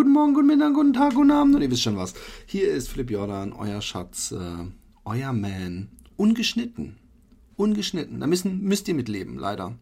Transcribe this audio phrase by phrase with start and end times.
[0.00, 2.14] guten Morgen, guten Mittag, guten Tag, guten Abend und ihr wisst schon was.
[2.46, 4.64] Hier ist Philipp Jordan, euer Schatz, äh,
[5.04, 5.88] euer Man.
[6.16, 6.96] Ungeschnitten.
[7.56, 8.18] Ungeschnitten.
[8.18, 9.74] Da müssen, müsst ihr mitleben, leider.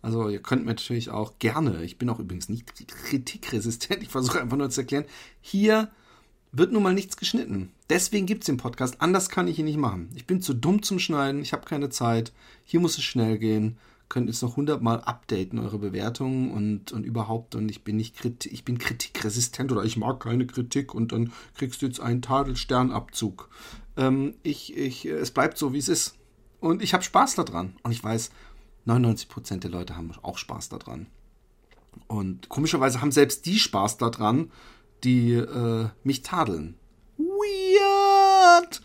[0.00, 4.40] Also ihr könnt mir natürlich auch gerne, ich bin auch übrigens nicht kritikresistent, ich versuche
[4.40, 5.04] einfach nur zu erklären,
[5.42, 5.90] hier
[6.50, 7.70] wird nun mal nichts geschnitten.
[7.90, 10.08] Deswegen gibt es den Podcast, anders kann ich ihn nicht machen.
[10.14, 12.32] Ich bin zu dumm zum Schneiden, ich habe keine Zeit,
[12.64, 13.76] hier muss es schnell gehen.
[14.08, 18.52] Könnt jetzt noch hundertmal updaten eure Bewertungen und, und überhaupt und ich bin nicht kritik,
[18.52, 23.50] ich bin kritikresistent oder ich mag keine Kritik und dann kriegst du jetzt einen Tadelsternabzug.
[23.96, 26.16] Ähm, ich, ich, es bleibt so, wie es ist.
[26.60, 27.76] Und ich habe Spaß daran.
[27.82, 28.30] Und ich weiß,
[28.86, 31.06] 99% der Leute haben auch Spaß daran.
[32.06, 34.50] Und komischerweise haben selbst die Spaß daran,
[35.04, 36.74] die äh, mich tadeln.
[37.16, 38.80] Weird!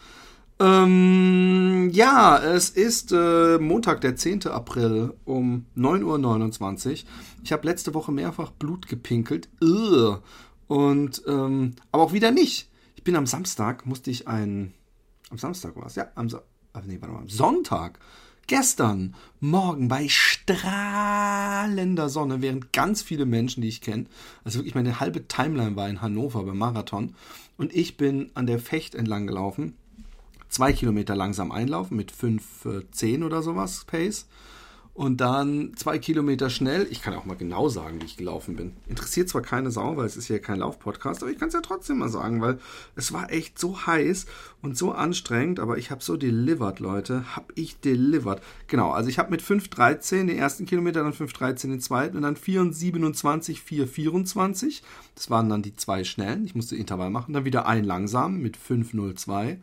[0.63, 4.47] Ähm, ja, es ist äh, Montag, der 10.
[4.47, 6.97] April um 9.29 Uhr.
[7.43, 9.49] Ich habe letzte Woche mehrfach Blut gepinkelt.
[9.61, 10.21] Ugh.
[10.67, 12.69] Und, ähm, aber auch wieder nicht.
[12.95, 14.73] Ich bin am Samstag, musste ich ein.
[15.29, 17.99] Am Samstag war es, ja, am, nee, warte mal, am Sonntag
[18.47, 24.05] gestern Morgen bei strahlender Sonne, während ganz viele Menschen, die ich kenne,
[24.45, 27.15] also wirklich meine halbe Timeline war in Hannover beim Marathon
[27.57, 29.75] und ich bin an der Fecht entlang gelaufen,
[30.53, 34.27] zwei Kilometer langsam einlaufen mit 5,10 äh, oder sowas Pace
[34.95, 36.85] und dann zwei Kilometer schnell.
[36.91, 38.73] Ich kann auch mal genau sagen, wie ich gelaufen bin.
[38.87, 41.61] Interessiert zwar keine Sau, weil es ist hier kein Laufpodcast, aber ich kann es ja
[41.61, 42.59] trotzdem mal sagen, weil
[42.95, 44.27] es war echt so heiß
[44.61, 47.35] und so anstrengend, aber ich habe so delivered, Leute.
[47.35, 48.43] Hab ich delivered.
[48.67, 52.35] Genau, also ich habe mit 5,13 den ersten Kilometer, dann 5,13 den zweiten und dann
[52.35, 54.83] 4,27, 4,24.
[55.15, 56.45] Das waren dann die zwei schnellen.
[56.45, 57.33] Ich musste Intervall machen.
[57.33, 59.57] Dann wieder ein langsam mit 5,02.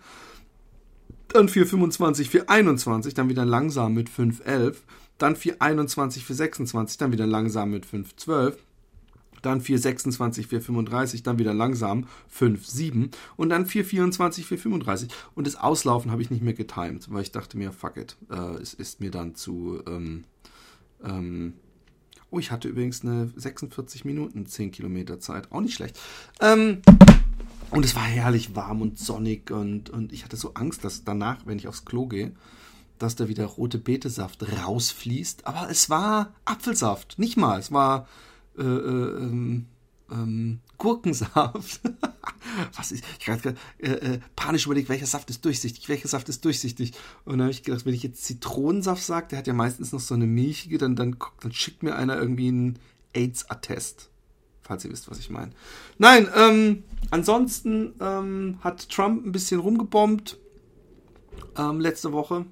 [1.32, 4.76] Dann 4,25, 4,21, dann wieder langsam mit 5,11
[5.20, 8.56] dann 421, 426, dann wieder langsam mit 512,
[9.42, 16.22] dann 426, 435, dann wieder langsam 57 und dann 424, 435 und das Auslaufen habe
[16.22, 19.34] ich nicht mehr getimed, weil ich dachte mir, fuck it, äh, es ist mir dann
[19.34, 20.24] zu ähm,
[21.04, 21.54] ähm,
[22.32, 25.50] Oh, ich hatte übrigens eine 46 Minuten 10 Kilometer Zeit.
[25.50, 25.98] Auch nicht schlecht.
[26.40, 26.80] Ähm,
[27.70, 31.46] und es war herrlich warm und sonnig und, und ich hatte so Angst, dass danach,
[31.46, 32.32] wenn ich aufs Klo gehe,
[32.98, 35.46] dass da wieder rote Betesaft rausfließt.
[35.46, 37.58] Aber es war Apfelsaft, nicht mal.
[37.58, 38.06] Es war
[38.58, 39.66] äh, äh, ähm,
[40.10, 41.80] ähm, Gurkensaft.
[42.74, 43.04] Was ist?
[43.18, 46.92] Ich habe äh, äh, panisch überlegt, welcher Saft ist durchsichtig, welcher Saft ist durchsichtig.
[47.24, 50.00] Und dann habe ich gedacht, wenn ich jetzt Zitronensaft sage, der hat ja meistens noch
[50.00, 52.78] so eine milchige, dann, dann, dann schickt mir einer irgendwie einen
[53.14, 54.09] AIDS-Attest.
[54.70, 55.50] Falls ihr wisst, was ich meine.
[55.98, 60.38] Nein, ähm, ansonsten ähm, hat Trump ein bisschen rumgebombt
[61.56, 62.46] ähm, letzte Woche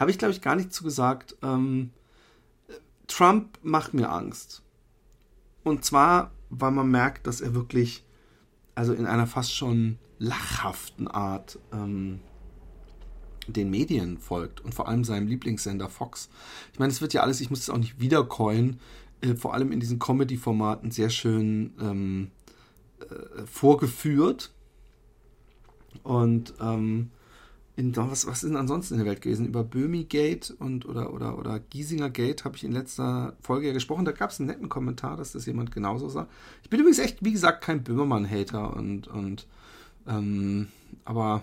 [0.00, 1.36] habe ich, glaube ich, gar nicht zu gesagt.
[1.42, 1.90] Ähm,
[3.06, 4.62] Trump macht mir Angst.
[5.62, 8.02] Und zwar, weil man merkt, dass er wirklich,
[8.74, 12.20] also in einer fast schon lachhaften Art, ähm,
[13.46, 16.30] den Medien folgt und vor allem seinem Lieblingssender Fox.
[16.72, 18.78] Ich meine, es wird ja alles, ich muss es auch nicht wiedercoin,
[19.20, 22.30] äh, vor allem in diesen Comedy-Formaten sehr schön ähm,
[23.00, 24.52] äh, vorgeführt.
[26.02, 27.10] Und ähm,
[27.76, 29.46] in, was, was ist denn ansonsten in der Welt gewesen?
[29.46, 34.04] Über Böhmi-Gate oder, oder, oder Giesinger-Gate habe ich in letzter Folge ja gesprochen.
[34.04, 36.28] Da gab es einen netten Kommentar, dass das jemand genauso sah.
[36.62, 39.46] Ich bin übrigens echt, wie gesagt, kein Böhmermann-Hater und, und
[40.06, 40.68] ähm,
[41.04, 41.42] aber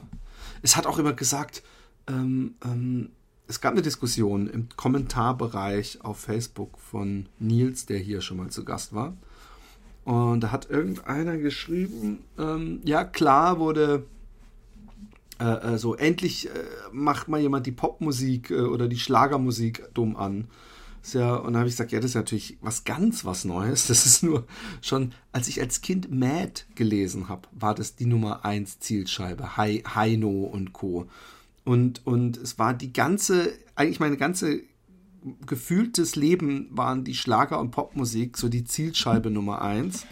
[0.61, 1.63] es hat auch immer gesagt,
[2.07, 3.09] ähm, ähm,
[3.47, 8.65] es gab eine Diskussion im Kommentarbereich auf Facebook von Nils, der hier schon mal zu
[8.65, 9.15] Gast war.
[10.03, 14.05] Und da hat irgendeiner geschrieben, ähm, ja klar wurde
[15.39, 16.51] äh, äh, so endlich äh,
[16.91, 20.47] macht mal jemand die Popmusik äh, oder die Schlagermusik dumm an.
[21.13, 23.87] Ja, und dann habe ich gesagt, ja, das ist natürlich was ganz was Neues.
[23.87, 24.45] Das ist nur
[24.81, 29.55] schon, als ich als Kind Mad gelesen habe, war das die Nummer 1 Zielscheibe.
[29.57, 31.07] Heino und Co.
[31.67, 34.61] Und, und es war die ganze, eigentlich meine ganze
[35.45, 40.05] gefühltes Leben waren die Schlager- und Popmusik so die Zielscheibe Nummer 1.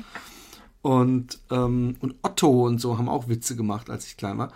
[0.81, 4.51] Und, ähm, und Otto und so haben auch Witze gemacht, als ich klein war.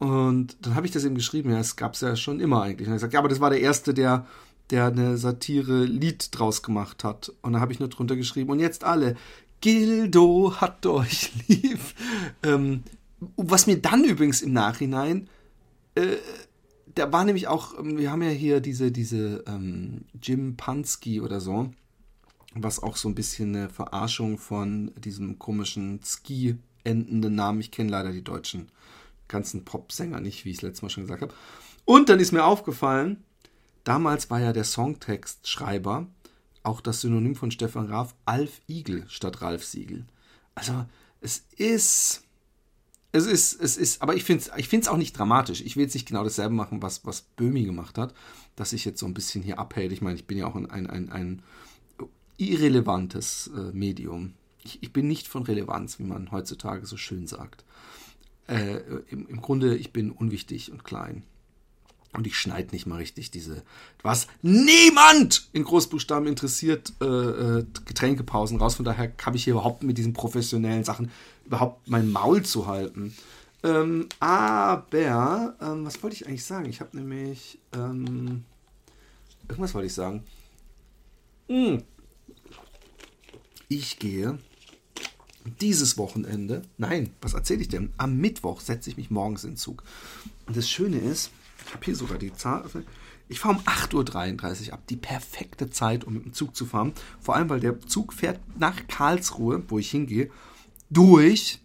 [0.00, 2.88] Und dann habe ich das eben geschrieben, ja, es gab es ja schon immer eigentlich.
[2.88, 4.26] Und er gesagt, ja, aber das war der Erste, der,
[4.70, 7.32] der eine Satire-Lied draus gemacht hat.
[7.42, 9.14] Und dann habe ich nur drunter geschrieben, und jetzt alle,
[9.60, 11.78] Gildo hat euch lieb.
[12.42, 12.82] Ähm,
[13.36, 15.28] was mir dann übrigens im Nachhinein,
[15.94, 16.16] äh,
[16.94, 21.40] da war nämlich auch, ähm, wir haben ja hier diese, diese ähm, Jim Pansky oder
[21.40, 21.70] so,
[22.54, 27.90] was auch so ein bisschen eine Verarschung von diesem komischen Ski endenden Namen, ich kenne
[27.90, 28.70] leider die deutschen
[29.28, 31.34] ganzen Popsänger nicht, wie ich es letztes Mal schon gesagt habe.
[31.84, 33.24] Und dann ist mir aufgefallen,
[33.84, 36.06] damals war ja der Songtextschreiber
[36.62, 40.04] auch das Synonym von Stefan Raff Alf Igel statt Ralf Siegel.
[40.54, 40.84] Also
[41.20, 42.24] Es ist.
[43.12, 45.60] Es ist, es ist, aber ich finde es ich find's auch nicht dramatisch.
[45.60, 48.14] Ich will jetzt nicht genau dasselbe machen, was, was Böhmi gemacht hat,
[48.56, 49.92] dass ich jetzt so ein bisschen hier abhält.
[49.92, 51.42] Ich meine, ich bin ja auch ein, ein, ein, ein
[52.38, 54.32] irrelevantes äh, Medium.
[54.64, 57.64] Ich, ich bin nicht von Relevanz, wie man heutzutage so schön sagt.
[58.48, 58.78] Äh,
[59.10, 61.22] im, Im Grunde, ich bin unwichtig und klein.
[62.14, 63.62] Und ich schneide nicht mal richtig diese,
[64.02, 68.74] was niemand in Großbuchstaben interessiert, äh, äh, Getränkepausen raus.
[68.74, 71.10] Von daher habe ich hier überhaupt mit diesen professionellen Sachen
[71.52, 73.14] überhaupt mein Maul zu halten.
[73.62, 76.66] Ähm, aber, ähm, was wollte ich eigentlich sagen?
[76.70, 78.44] Ich habe nämlich, ähm,
[79.48, 80.24] irgendwas wollte ich sagen.
[81.48, 81.82] Hm.
[83.68, 84.38] Ich gehe
[85.60, 87.92] dieses Wochenende, nein, was erzähle ich denn?
[87.98, 89.82] Am Mittwoch setze ich mich morgens in Zug.
[90.46, 91.30] Und das Schöne ist,
[91.66, 92.64] ich habe hier sogar die Zahl.
[93.28, 94.86] Ich fahre um 8.33 Uhr ab.
[94.88, 96.94] Die perfekte Zeit, um mit dem Zug zu fahren.
[97.20, 100.30] Vor allem, weil der Zug fährt nach Karlsruhe, wo ich hingehe,
[100.92, 101.60] durch,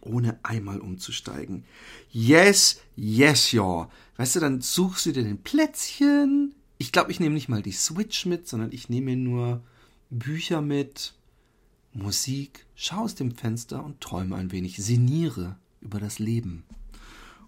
[0.00, 1.64] ohne einmal umzusteigen.
[2.10, 3.88] Yes, yes, ja.
[4.16, 6.54] Weißt du, dann suchst du dir den Plätzchen.
[6.78, 9.62] Ich glaube, ich nehme nicht mal die Switch mit, sondern ich nehme mir nur
[10.10, 11.14] Bücher mit,
[11.92, 16.64] Musik, schau aus dem Fenster und träume ein wenig, sinniere über das Leben.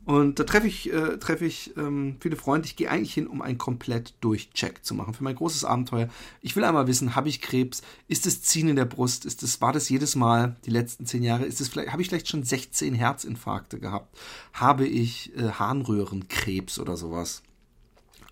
[0.07, 2.67] Und da treffe ich, äh, treffe ich ähm, viele Freunde.
[2.67, 6.09] Ich gehe eigentlich hin, um einen komplett Durchcheck zu machen für mein großes Abenteuer.
[6.41, 7.83] Ich will einmal wissen, habe ich Krebs?
[8.07, 9.25] Ist es Ziehen in der Brust?
[9.25, 11.45] Ist es, war das jedes Mal die letzten zehn Jahre?
[11.45, 14.17] Ist es vielleicht, habe ich vielleicht schon 16 Herzinfarkte gehabt?
[14.53, 17.43] Habe ich äh, Harnröhrenkrebs oder sowas?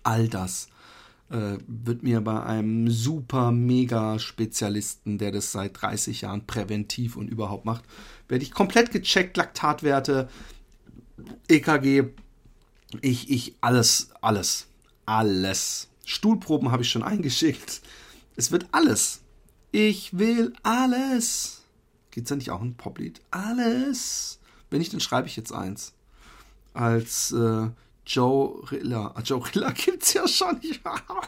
[0.03, 0.69] All das
[1.29, 7.27] äh, wird mir bei einem super mega Spezialisten, der das seit 30 Jahren präventiv und
[7.27, 7.83] überhaupt macht,
[8.29, 10.29] werde ich komplett gecheckt, Laktatwerte,
[11.47, 12.05] EKG,
[13.01, 14.67] ich, ich, alles, alles,
[15.05, 15.89] alles.
[16.05, 17.81] Stuhlproben habe ich schon eingeschickt.
[18.35, 19.21] Es wird alles.
[19.71, 21.63] Ich will alles.
[22.11, 23.21] Geht's da nicht auch ein Poplied?
[23.31, 24.39] Alles.
[24.69, 25.93] Wenn nicht, dann schreibe ich jetzt eins.
[26.73, 27.69] Als äh,
[28.05, 29.11] Joe Rilla.
[29.15, 30.61] Ah, Joe Rilla gibt's ja schon.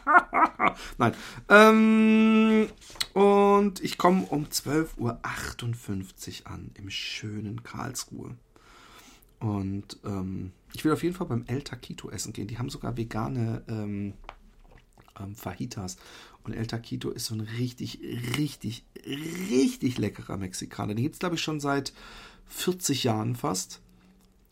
[0.97, 1.13] Nein.
[1.49, 2.67] Ähm,
[3.13, 8.35] und ich komme um 12.58 Uhr an im schönen Karlsruhe.
[9.39, 12.47] Und ähm, ich will auf jeden Fall beim El Taquito essen gehen.
[12.47, 14.13] Die haben sogar vegane ähm,
[15.19, 15.97] ähm, Fajitas.
[16.43, 17.99] Und El Taquito ist so ein richtig,
[18.37, 20.95] richtig, richtig leckerer Mexikaner.
[20.95, 21.93] Den gibt es, glaube ich, schon seit
[22.47, 23.81] 40 Jahren fast.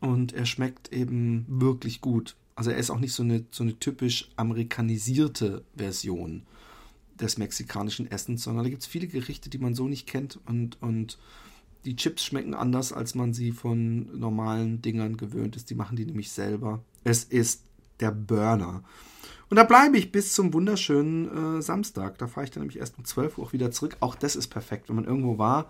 [0.02, 2.36] Und er schmeckt eben wirklich gut.
[2.56, 6.44] Also er ist auch nicht so eine, so eine typisch amerikanisierte Version
[7.20, 10.82] des mexikanischen Essens, sondern da gibt es viele Gerichte, die man so nicht kennt und,
[10.82, 11.18] und
[11.86, 15.70] die Chips schmecken anders, als man sie von normalen Dingern gewöhnt ist.
[15.70, 16.84] Die machen die nämlich selber.
[17.04, 17.64] Es ist
[18.00, 18.84] der Burner.
[19.50, 22.18] Und da bleibe ich bis zum wunderschönen äh, Samstag.
[22.18, 23.98] Da fahre ich dann nämlich erst um 12 Uhr wieder zurück.
[24.00, 25.70] Auch das ist perfekt, wenn man irgendwo war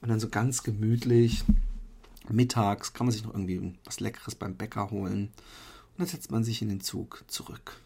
[0.00, 1.44] und dann so ganz gemütlich
[2.28, 5.24] mittags kann man sich noch irgendwie was Leckeres beim Bäcker holen.
[5.24, 7.80] Und dann setzt man sich in den Zug zurück.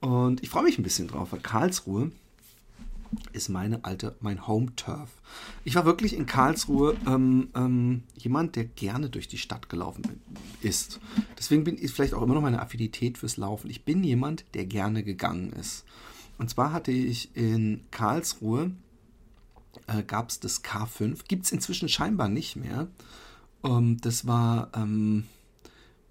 [0.00, 2.10] Und ich freue mich ein bisschen drauf, weil Karlsruhe
[3.32, 5.10] ist meine alte, mein Home Turf.
[5.64, 10.20] Ich war wirklich in Karlsruhe ähm, ähm, jemand, der gerne durch die Stadt gelaufen
[10.60, 11.00] ist.
[11.38, 13.70] Deswegen bin ich vielleicht auch immer noch meine Affinität fürs Laufen.
[13.70, 15.84] Ich bin jemand, der gerne gegangen ist.
[16.38, 18.72] Und zwar hatte ich in Karlsruhe,
[19.86, 22.88] äh, gab es das K5, gibt es inzwischen scheinbar nicht mehr.
[23.64, 25.24] Ähm, das war ähm,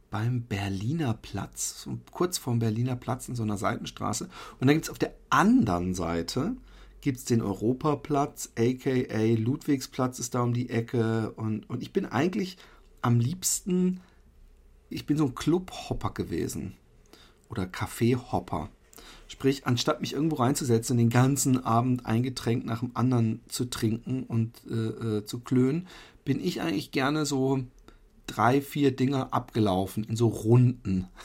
[0.09, 4.25] beim Berliner Platz, kurz vorm Berliner Platz in so einer Seitenstraße.
[4.59, 6.55] Und dann gibt es auf der anderen Seite
[7.01, 11.31] gibt es den Europaplatz, aka Ludwigsplatz ist da um die Ecke.
[11.35, 12.57] Und, und ich bin eigentlich
[13.01, 14.01] am liebsten,
[14.89, 16.73] ich bin so ein Clubhopper gewesen.
[17.49, 18.69] Oder Kaffeehopper.
[19.27, 23.65] Sprich, anstatt mich irgendwo reinzusetzen und den ganzen Abend ein Getränk nach dem anderen zu
[23.65, 25.87] trinken und äh, äh, zu klönen,
[26.23, 27.63] bin ich eigentlich gerne so
[28.25, 31.07] drei, vier Dinger abgelaufen in so Runden.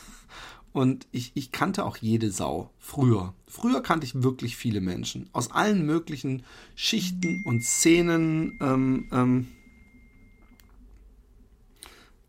[0.73, 2.71] Und ich, ich kannte auch jede Sau.
[2.79, 3.35] Früher.
[3.47, 5.29] Früher kannte ich wirklich viele Menschen.
[5.33, 8.59] Aus allen möglichen Schichten und Szenen.
[8.61, 9.49] Ähm, ähm,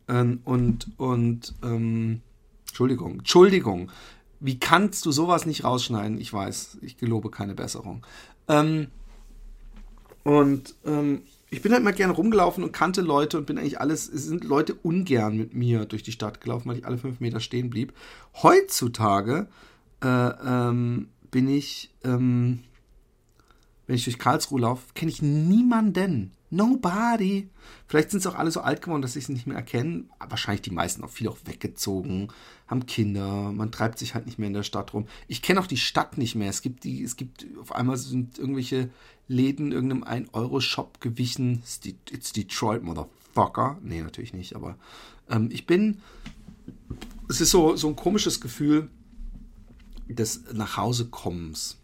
[0.09, 2.21] ähm, und, und, ähm,
[2.67, 3.91] Entschuldigung, Entschuldigung.
[4.39, 6.19] Wie kannst du sowas nicht rausschneiden?
[6.19, 8.05] Ich weiß, ich gelobe keine Besserung.
[8.49, 8.87] Ähm,
[10.23, 11.21] und ähm,
[11.53, 14.43] ich bin halt mal gerne rumgelaufen und kannte Leute und bin eigentlich alles, es sind
[14.43, 17.93] Leute ungern mit mir durch die Stadt gelaufen, weil ich alle fünf Meter stehen blieb.
[18.41, 19.47] Heutzutage
[20.03, 22.63] äh, ähm, bin ich, ähm,
[23.85, 27.49] wenn ich durch Karlsruhe laufe, kenne ich niemanden, Nobody.
[27.87, 30.03] Vielleicht sind sie auch alle so alt geworden, dass ich sie nicht mehr erkenne.
[30.19, 32.27] Wahrscheinlich die meisten auch viel auch weggezogen,
[32.67, 35.07] haben Kinder, man treibt sich halt nicht mehr in der Stadt rum.
[35.27, 36.49] Ich kenne auch die Stadt nicht mehr.
[36.49, 38.91] Es gibt die, es gibt auf einmal sind irgendwelche
[39.27, 41.63] Läden irgendeinem 1-Euro-Shop gewichen.
[42.11, 43.77] It's Detroit, Motherfucker.
[43.81, 44.77] Nee, natürlich nicht, aber
[45.29, 46.01] ähm, ich bin.
[47.29, 48.89] Es ist so, so ein komisches Gefühl
[50.07, 51.77] des Nachhausekommens.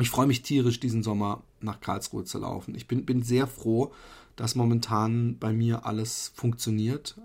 [0.00, 2.74] Ich freue mich tierisch, diesen Sommer nach Karlsruhe zu laufen.
[2.74, 3.92] Ich bin, bin sehr froh,
[4.36, 7.16] dass momentan bei mir alles funktioniert.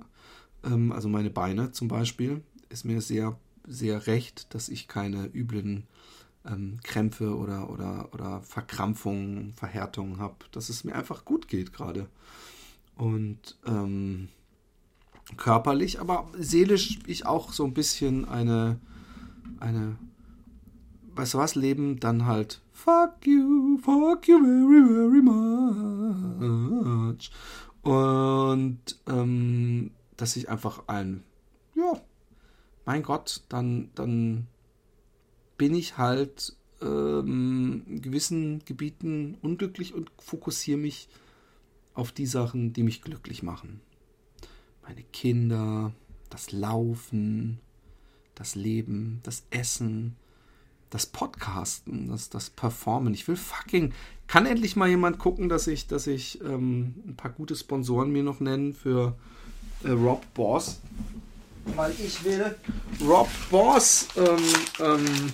[0.63, 5.83] Ähm, also meine Beine zum Beispiel ist mir sehr, sehr recht, dass ich keine üblen
[6.47, 10.35] ähm, Krämpfe oder, oder, oder Verkrampfungen, Verhärtungen habe.
[10.51, 12.07] Dass es mir einfach gut geht gerade.
[12.95, 14.29] Und ähm,
[15.35, 18.79] körperlich, aber seelisch ich auch so ein bisschen eine,
[19.59, 19.97] eine
[21.17, 27.31] weißt du was, Leben dann halt fuck you, fuck you very, very much.
[27.81, 31.23] Und ähm, dass ich einfach ein,
[31.75, 31.99] ja,
[32.85, 34.47] mein Gott, dann, dann
[35.57, 41.09] bin ich halt ähm, in gewissen Gebieten unglücklich und fokussiere mich
[41.93, 43.81] auf die Sachen, die mich glücklich machen.
[44.83, 45.91] Meine Kinder,
[46.29, 47.59] das Laufen,
[48.35, 50.15] das Leben, das Essen,
[50.89, 53.13] das Podcasten, das, das Performen.
[53.13, 53.93] Ich will fucking.
[54.27, 58.23] Kann endlich mal jemand gucken, dass ich, dass ich ähm, ein paar gute Sponsoren mir
[58.23, 59.17] noch nennen für
[59.83, 60.79] äh, Rob Boss.
[61.75, 62.55] Weil ich will
[63.01, 64.37] Rob Boss ähm,
[64.79, 65.33] ähm,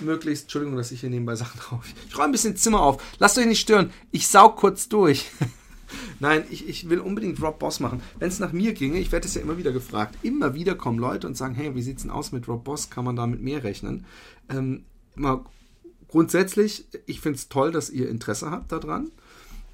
[0.00, 0.44] möglichst.
[0.44, 1.84] Entschuldigung, dass ich hier nebenbei Sachen drauf.
[2.08, 3.02] Ich räume ein bisschen Zimmer auf.
[3.18, 3.90] Lasst euch nicht stören.
[4.10, 5.26] Ich saug kurz durch.
[6.20, 8.02] Nein, ich, ich will unbedingt Rob Boss machen.
[8.18, 10.98] Wenn es nach mir ginge, ich werde es ja immer wieder gefragt, immer wieder kommen
[10.98, 12.90] Leute und sagen, hey, wie sieht es denn aus mit Rob Boss?
[12.90, 14.04] Kann man da mit mehr rechnen?
[14.48, 14.84] Ähm,
[15.14, 15.44] mal
[16.08, 19.10] grundsätzlich, ich finde es toll, dass ihr Interesse habt daran.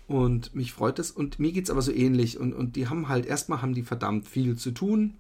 [0.09, 1.11] Und mich freut es.
[1.11, 2.39] Und mir geht es aber so ähnlich.
[2.39, 5.15] Und, und die haben halt, erstmal haben die verdammt viel zu tun.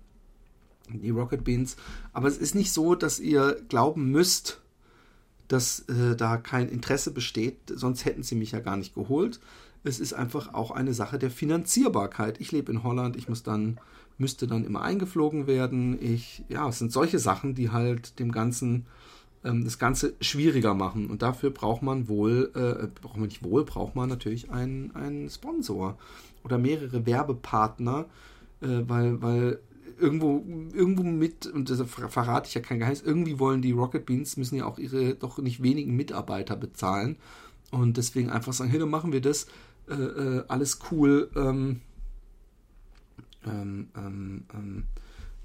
[0.88, 1.76] Die Rocket Beans.
[2.12, 4.61] Aber es ist nicht so, dass ihr glauben müsst,
[5.48, 7.56] dass äh, da kein Interesse besteht.
[7.74, 9.40] Sonst hätten sie mich ja gar nicht geholt
[9.84, 12.40] es ist einfach auch eine Sache der Finanzierbarkeit.
[12.40, 13.78] Ich lebe in Holland, ich muss dann,
[14.18, 15.98] müsste dann immer eingeflogen werden.
[16.00, 18.86] Ich, ja, es sind solche Sachen, die halt dem Ganzen
[19.44, 21.10] ähm, das Ganze schwieriger machen.
[21.10, 25.28] Und dafür braucht man wohl, äh, braucht man nicht wohl, braucht man natürlich einen, einen
[25.28, 25.98] Sponsor
[26.44, 28.06] oder mehrere Werbepartner,
[28.60, 29.58] äh, weil, weil
[30.02, 30.44] irgendwo,
[30.74, 34.56] irgendwo mit, und das verrate ich ja kein Geheimnis, irgendwie wollen die Rocket Beans, müssen
[34.56, 37.16] ja auch ihre doch nicht wenigen Mitarbeiter bezahlen.
[37.70, 39.46] Und deswegen einfach sagen, hey, dann machen wir das
[39.88, 41.30] äh, äh, alles cool.
[41.36, 41.80] Ähm,
[43.46, 44.84] ähm, ähm, ähm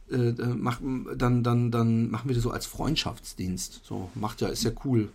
[0.10, 0.80] äh, äh, mach,
[1.18, 3.82] dann, dann, dann machen wir das so als Freundschaftsdienst.
[3.84, 5.10] So, macht ja, ist ja cool.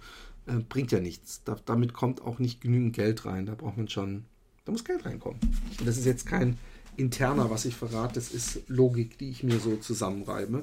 [0.47, 1.43] Äh, bringt ja nichts.
[1.45, 3.47] Da, damit kommt auch nicht genügend Geld rein.
[3.47, 4.25] Da braucht man schon,
[4.65, 5.41] da muss Geld reinkommen.
[5.79, 6.59] Und das ist jetzt kein
[6.97, 8.15] interner, was ich verrate.
[8.15, 10.63] Das ist Logik, die ich mir so zusammenreibe.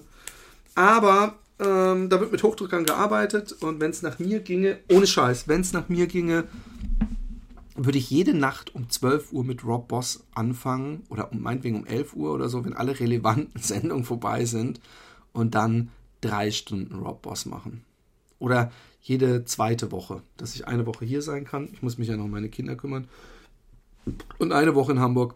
[0.75, 5.48] Aber ähm, da wird mit Hochdrückern gearbeitet und wenn es nach mir ginge, ohne Scheiß,
[5.48, 6.45] wenn es nach mir ginge,
[7.75, 11.86] würde ich jede Nacht um 12 Uhr mit Rob Boss anfangen oder um, meinetwegen um
[11.86, 14.79] 11 Uhr oder so, wenn alle relevanten Sendungen vorbei sind
[15.33, 15.89] und dann
[16.21, 17.83] drei Stunden Rob Boss machen.
[18.39, 18.71] Oder
[19.01, 21.69] jede zweite Woche, dass ich eine Woche hier sein kann.
[21.74, 23.07] Ich muss mich ja noch um meine Kinder kümmern.
[24.38, 25.36] Und eine Woche in Hamburg.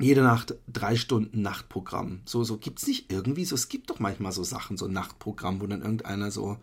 [0.00, 2.20] Jede Nacht drei Stunden Nachtprogramm.
[2.24, 3.54] So, so gibt es nicht irgendwie so.
[3.54, 6.58] Es gibt doch manchmal so Sachen, so Nachtprogramm, wo dann irgendeiner so,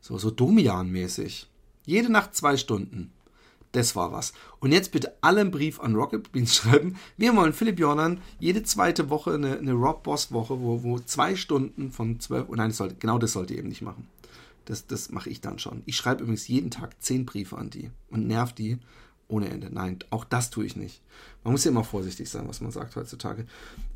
[0.00, 1.46] so, so Domian-mäßig.
[1.86, 3.12] Jede Nacht zwei Stunden.
[3.72, 4.32] Das war was.
[4.58, 6.96] Und jetzt bitte alle einen Brief an Rocket Beans schreiben.
[7.16, 11.36] Wir wollen Philipp Jordan jede zweite Woche eine, eine Rob Boss Woche, wo, wo zwei
[11.36, 12.46] Stunden von zwölf.
[12.48, 14.08] Oh nein, das sollte, genau das sollt ihr eben nicht machen.
[14.64, 15.82] Das, das mache ich dann schon.
[15.86, 18.78] Ich schreibe übrigens jeden Tag zehn Briefe an die und nerv die
[19.30, 19.70] ohne Ende.
[19.72, 21.02] Nein, auch das tue ich nicht.
[21.44, 23.46] Man muss ja immer vorsichtig sein, was man sagt heutzutage.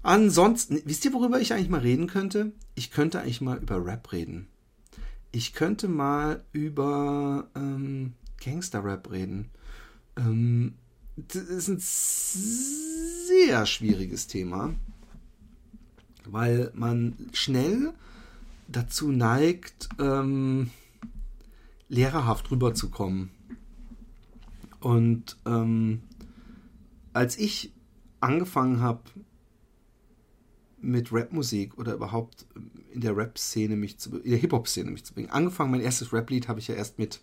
[0.02, 2.52] Ansonsten, wisst ihr, worüber ich eigentlich mal reden könnte?
[2.74, 4.46] Ich könnte eigentlich mal über Rap reden.
[5.32, 9.50] Ich könnte mal über ähm, Gangster-Rap reden.
[10.16, 10.74] Ähm,
[11.16, 14.74] das ist ein sehr schwieriges Thema,
[16.24, 17.92] weil man schnell
[18.68, 20.70] dazu neigt, ähm,
[21.88, 23.30] lehrerhaft rüberzukommen.
[24.84, 26.02] Und ähm,
[27.14, 27.72] als ich
[28.20, 29.00] angefangen habe
[30.76, 32.44] mit Rapmusik oder überhaupt
[32.92, 36.48] in der Rap-Szene mich zu, in der Hip-Hop-Szene mich zu bringen, angefangen, mein erstes Rap-Lied
[36.48, 37.22] habe ich ja erst mit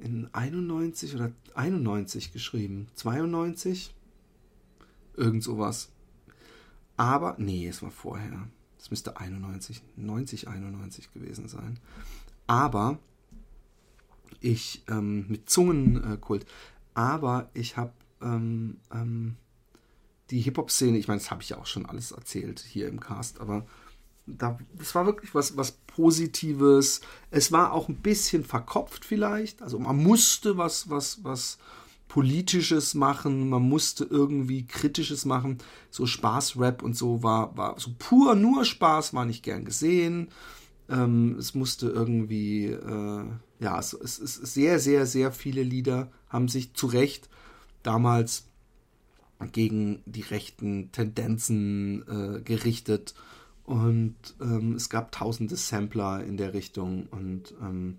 [0.00, 2.88] in 91 oder 91 geschrieben.
[2.94, 3.94] 92?
[5.16, 5.92] Irgend sowas.
[6.98, 8.48] Aber, nee, es war vorher.
[8.78, 11.80] Es müsste 91, 90, 91 gewesen sein.
[12.46, 12.98] Aber
[14.42, 16.46] ich ähm, mit Zungenkult.
[16.94, 19.36] aber ich habe ähm, ähm,
[20.30, 23.40] die Hip-Hop-Szene, ich meine, das habe ich ja auch schon alles erzählt hier im Cast,
[23.40, 23.66] aber
[24.26, 27.00] da, das war wirklich was, was Positives.
[27.30, 29.62] Es war auch ein bisschen verkopft vielleicht.
[29.62, 31.58] Also man musste was, was, was
[32.08, 35.58] Politisches machen, man musste irgendwie Kritisches machen.
[35.90, 40.28] So Spaß-Rap und so war, war so pur nur Spaß, war nicht gern gesehen.
[40.88, 43.24] Ähm, es musste irgendwie, äh,
[43.62, 47.28] ja, es, es ist sehr, sehr, sehr viele Lieder haben sich zu Recht
[47.82, 48.48] damals
[49.52, 53.14] gegen die rechten Tendenzen äh, gerichtet.
[53.64, 57.98] Und ähm, es gab tausende Sampler in der Richtung und ähm,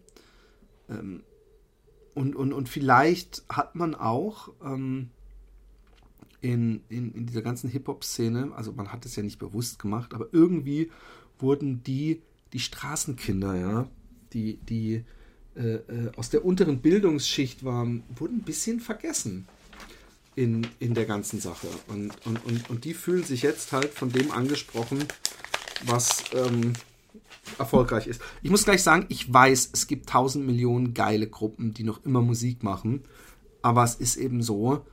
[0.89, 1.23] ähm,
[2.13, 5.09] und, und, und vielleicht hat man auch ähm,
[6.41, 10.27] in, in, in dieser ganzen Hip-Hop-Szene, also man hat es ja nicht bewusst gemacht, aber
[10.31, 10.91] irgendwie
[11.39, 13.87] wurden die, die Straßenkinder, ja,
[14.33, 15.05] die, die
[15.55, 19.47] äh, äh, aus der unteren Bildungsschicht waren, wurden ein bisschen vergessen
[20.35, 21.67] in, in der ganzen Sache.
[21.87, 24.99] Und, und, und, und die fühlen sich jetzt halt von dem angesprochen,
[25.85, 26.73] was ähm,
[27.57, 28.21] erfolgreich ist.
[28.41, 32.21] Ich muss gleich sagen, ich weiß, es gibt tausend Millionen geile Gruppen, die noch immer
[32.21, 33.03] Musik machen.
[33.61, 34.85] Aber es ist eben so,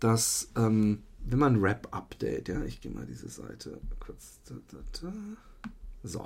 [0.00, 4.40] dass ähm, wenn man Rap-Update, ja, ich gehe mal diese Seite kurz.
[4.48, 5.12] Da, da, da.
[6.04, 6.24] So.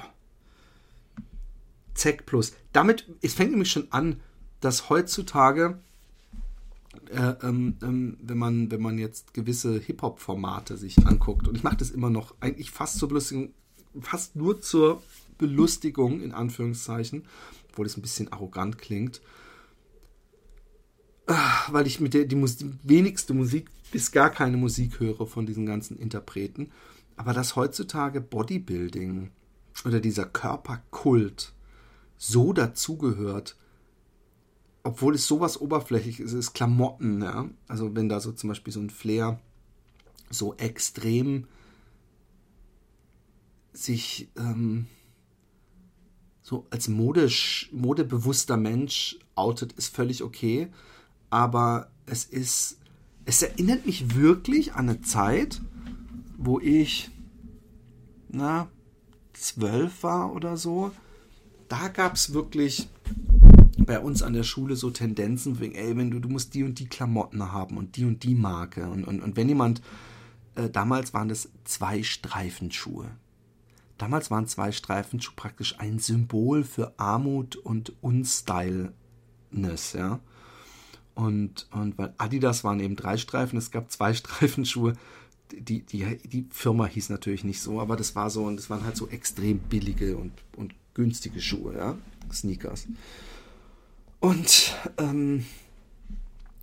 [2.00, 2.52] ZEC Plus.
[2.72, 4.20] Damit, es fängt nämlich schon an,
[4.60, 5.78] dass heutzutage,
[7.10, 11.76] äh, ähm, ähm, wenn, man, wenn man jetzt gewisse Hip-Hop-Formate sich anguckt, und ich mache
[11.76, 13.52] das immer noch eigentlich fast zur Belustigung,
[14.00, 15.02] fast nur zur
[15.38, 17.24] Belustigung, in Anführungszeichen,
[17.70, 19.20] obwohl es ein bisschen arrogant klingt,
[21.26, 25.26] ah, weil ich mit der die, Musik, die wenigste Musik bis gar keine Musik höre
[25.26, 26.70] von diesen ganzen Interpreten.
[27.16, 29.30] Aber dass heutzutage Bodybuilding
[29.84, 31.52] oder dieser Körperkult
[32.22, 33.56] so dazugehört,
[34.82, 37.48] obwohl es sowas oberflächlich ist, ist Klamotten, ja.
[37.66, 39.40] Also wenn da so zum Beispiel so ein Flair
[40.28, 41.46] so extrem
[43.72, 44.86] sich ähm,
[46.42, 50.68] so als modisch, modebewusster Mensch outet, ist völlig okay.
[51.30, 52.80] Aber es ist,
[53.24, 55.62] es erinnert mich wirklich an eine Zeit,
[56.36, 57.10] wo ich,
[58.28, 58.68] na,
[59.32, 60.92] zwölf war oder so.
[61.70, 62.88] Da gab es wirklich
[63.78, 66.80] bei uns an der Schule so Tendenzen wegen, ey, wenn du, du musst die und
[66.80, 68.88] die Klamotten haben und die und die Marke.
[68.88, 69.80] Und, und, und wenn jemand,
[70.56, 73.12] äh, damals waren das zwei Streifenschuhe.
[73.98, 78.92] Damals waren zwei Streifenschuhe praktisch ein Symbol für Armut und Unstyleness,
[79.94, 80.18] ja.
[81.14, 84.94] Und, und weil Adidas waren eben drei Streifen, es gab zwei Streifenschuhe.
[85.52, 88.84] Die, die, die Firma hieß natürlich nicht so, aber das war so, und das waren
[88.84, 91.98] halt so extrem billige und, und günstige Schuhe, ja.
[92.30, 92.86] Sneakers.
[94.20, 95.46] Und, ähm,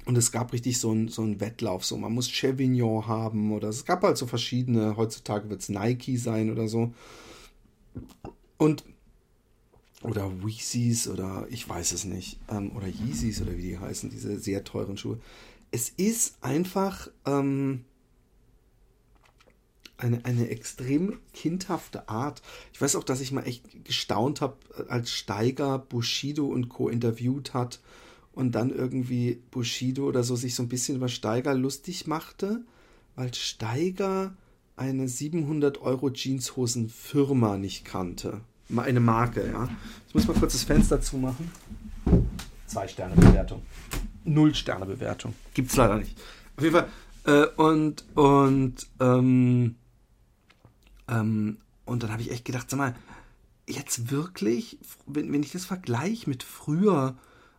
[0.05, 3.83] und es gab richtig so einen so Wettlauf, so man muss Chevignon haben oder es
[3.83, 6.93] gab halt so verschiedene, heutzutage wird es Nike sein oder so.
[8.57, 8.83] Und
[10.03, 12.39] oder Weezys oder ich weiß es nicht.
[12.49, 15.19] Ähm, oder Yeezys oder wie die heißen, diese sehr teuren Schuhe.
[15.71, 17.85] Es ist einfach ähm,
[19.97, 22.41] eine, eine extrem kindhafte Art.
[22.73, 24.55] Ich weiß auch, dass ich mal echt gestaunt habe,
[24.89, 26.89] als Steiger Bushido und Co.
[26.89, 27.79] interviewt hat
[28.33, 32.61] und dann irgendwie Bushido oder so sich so ein bisschen über Steiger lustig machte,
[33.15, 34.35] weil Steiger
[34.75, 38.41] eine 700 Euro Jeanshosen Firma nicht kannte.
[38.75, 39.67] Eine Marke, ja.
[40.07, 41.51] Ich muss mal kurz das Fenster zumachen.
[42.67, 43.63] Zwei Sterne Bewertung.
[44.23, 45.33] Null Sterne Bewertung.
[45.53, 46.15] Gibt's leider nicht.
[46.57, 46.87] Auf jeden Fall.
[47.25, 49.75] Äh, und, und, ähm,
[51.07, 52.95] ähm, und dann habe ich echt gedacht, sag mal,
[53.67, 57.15] jetzt wirklich, wenn, wenn ich das vergleiche mit früher,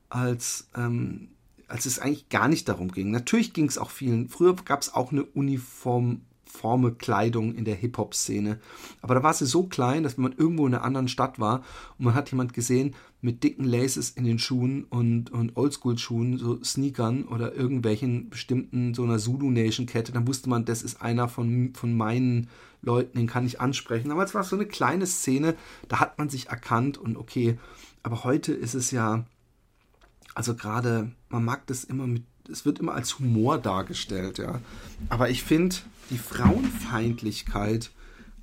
[0.09, 1.29] als, ähm,
[1.67, 3.11] als es eigentlich gar nicht darum ging.
[3.11, 4.29] Natürlich ging es auch vielen.
[4.29, 8.59] Früher gab es auch eine Uniform Forme Kleidung in der Hip-Hop-Szene.
[9.03, 11.63] Aber da war sie so klein, dass man irgendwo in einer anderen Stadt war
[11.99, 16.63] und man hat jemand gesehen mit dicken Laces in den Schuhen und, und Oldschool-Schuhen, so
[16.63, 21.75] Sneakern oder irgendwelchen bestimmten, so einer Zulu Nation-Kette, dann wusste man, das ist einer von,
[21.75, 22.49] von meinen
[22.81, 24.13] Leuten, den kann ich ansprechen.
[24.13, 25.57] Aber es war so eine kleine Szene,
[25.89, 27.59] da hat man sich erkannt und okay.
[28.05, 29.27] Aber heute ist es ja,
[30.35, 34.61] also gerade, man mag das immer mit es wird immer als Humor dargestellt, ja.
[35.09, 35.77] Aber ich finde
[36.11, 37.91] die Frauenfeindlichkeit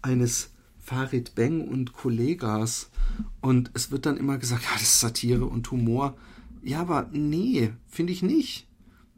[0.02, 0.52] eines
[0.86, 2.89] Farid Beng und Kollegas
[3.41, 6.15] und es wird dann immer gesagt, ja, das ist Satire und Humor.
[6.63, 8.67] Ja, aber nee, finde ich nicht.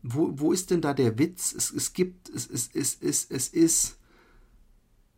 [0.02, 1.54] Wo, wo ist denn da der Witz?
[1.54, 3.98] Es, es gibt, es, es, es, es, es ist.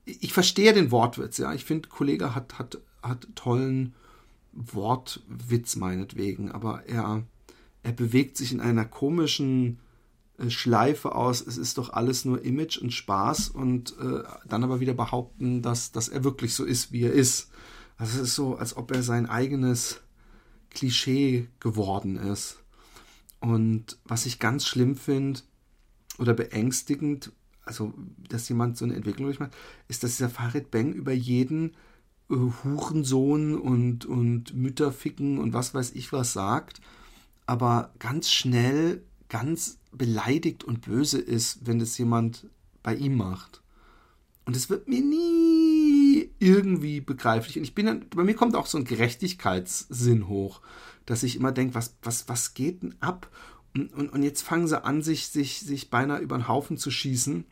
[0.05, 1.53] Ich verstehe den Wortwitz, ja.
[1.53, 3.93] Ich finde, Kollege hat, hat, hat tollen
[4.51, 7.23] Wortwitz meinetwegen, aber er
[7.83, 9.79] er bewegt sich in einer komischen
[10.47, 14.93] Schleife aus, es ist doch alles nur Image und Spaß und äh, dann aber wieder
[14.93, 17.49] behaupten, dass, dass er wirklich so ist, wie er ist.
[17.97, 20.02] Also es ist so, als ob er sein eigenes
[20.69, 22.60] Klischee geworden ist.
[23.41, 25.41] Und was ich ganz schlimm finde
[26.17, 27.32] oder beängstigend,
[27.65, 27.93] also
[28.30, 29.56] dass jemand so eine Entwicklung durchmacht,
[29.88, 31.71] ist, dass dieser Farid Beng über jeden
[32.30, 36.82] äh, Hurensohn und, und Mütterficken und was weiß ich was sagt,
[37.45, 42.47] aber ganz schnell ganz beleidigt und böse ist, wenn es jemand
[42.83, 43.61] bei ihm macht.
[44.45, 47.57] Und es wird mir nie irgendwie begreiflich.
[47.57, 50.61] Und ich bin dann, bei mir kommt auch so ein Gerechtigkeitssinn hoch,
[51.05, 53.29] dass ich immer denke, was, was, was geht denn ab?
[53.75, 56.89] Und, und, und jetzt fangen sie an, sich, sich, sich beinahe über den Haufen zu
[56.89, 57.45] schießen.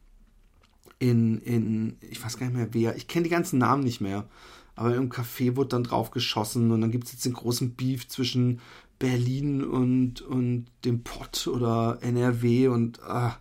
[1.00, 4.28] In, in, ich weiß gar nicht mehr wer, ich kenne die ganzen Namen nicht mehr.
[4.76, 8.08] Aber im Café wurde dann drauf geschossen und dann gibt es jetzt den großen Beef
[8.08, 8.60] zwischen
[9.00, 13.38] Berlin und, und dem Pott oder NRW und ah,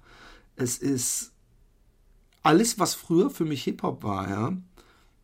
[0.57, 1.33] es ist
[2.43, 4.57] alles, was früher für mich Hip-Hop war, ja,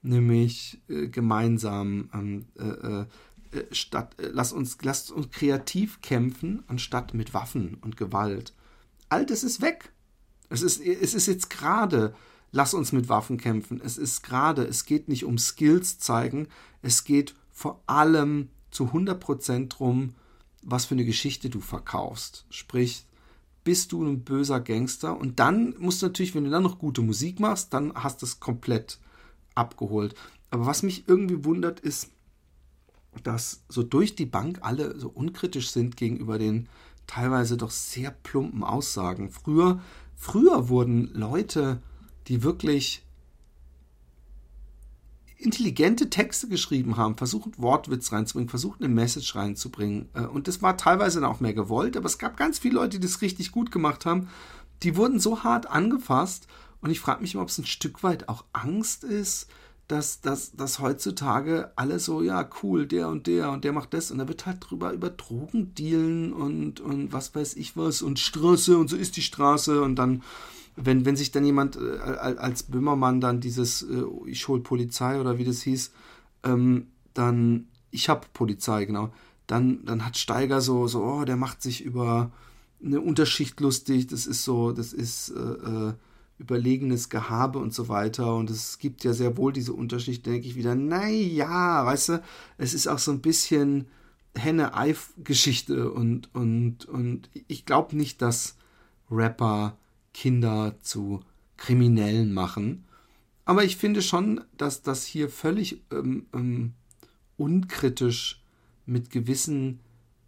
[0.03, 3.07] nämlich äh, gemeinsam ähm, äh, äh,
[3.53, 8.55] äh statt, äh, lass uns, lasst uns kreativ kämpfen, anstatt mit Waffen und Gewalt.
[9.09, 9.93] All das ist weg.
[10.49, 12.15] Es ist, es ist jetzt gerade,
[12.51, 13.81] lass uns mit Waffen kämpfen.
[13.83, 16.49] Es ist gerade, es geht nicht um Skills zeigen,
[16.83, 20.15] es geht vor allem zu 100% drum,
[20.63, 22.47] was für eine Geschichte du verkaufst.
[22.51, 23.07] Sprich,
[23.65, 27.03] bist du ein böser Gangster und dann musst du natürlich, wenn du dann noch gute
[27.03, 28.99] Musik machst, dann hast du es komplett
[29.55, 30.15] abgeholt.
[30.51, 32.11] Aber was mich irgendwie wundert, ist,
[33.23, 36.69] dass so durch die Bank alle so unkritisch sind gegenüber den
[37.07, 39.31] teilweise doch sehr plumpen Aussagen.
[39.31, 39.81] Früher,
[40.17, 41.83] früher wurden Leute,
[42.29, 43.05] die wirklich
[45.43, 50.09] intelligente Texte geschrieben haben, versucht Wortwitz reinzubringen, versucht eine Message reinzubringen.
[50.15, 52.99] Äh, und das war teilweise dann auch mehr gewollt, aber es gab ganz viele Leute,
[52.99, 54.29] die das richtig gut gemacht haben.
[54.83, 56.47] Die wurden so hart angefasst
[56.81, 59.49] und ich frage mich immer, ob es ein Stück weit auch Angst ist,
[59.89, 64.11] dass, dass, dass heutzutage alle so, ja, cool, der und der und der macht das
[64.11, 68.19] und da wird halt drüber über Drogen dealen und, und was weiß ich was und
[68.19, 70.23] Straße und so ist die Straße und dann
[70.77, 75.39] wenn, wenn sich dann jemand äh, als Böhmermann dann dieses äh, ich hol Polizei oder
[75.39, 75.93] wie das hieß,
[76.45, 79.13] ähm, dann ich hab Polizei, genau,
[79.47, 82.33] dann, dann hat Steiger so, so, oh, der macht sich über
[82.83, 85.93] eine Unterschicht lustig, das ist so, das ist äh, äh,
[86.39, 88.35] überlegenes Gehabe und so weiter.
[88.35, 92.23] Und es gibt ja sehr wohl diese Unterschicht, denke ich wieder, naja, weißt du,
[92.59, 93.87] es ist auch so ein bisschen
[94.37, 98.57] Henne-Eif-Geschichte und, und, und ich glaube nicht, dass
[99.11, 99.77] Rapper
[100.13, 101.21] Kinder zu
[101.57, 102.85] Kriminellen machen.
[103.45, 106.75] Aber ich finde schon, dass das hier völlig ähm, ähm,
[107.37, 108.43] unkritisch
[108.87, 109.81] mit gewissen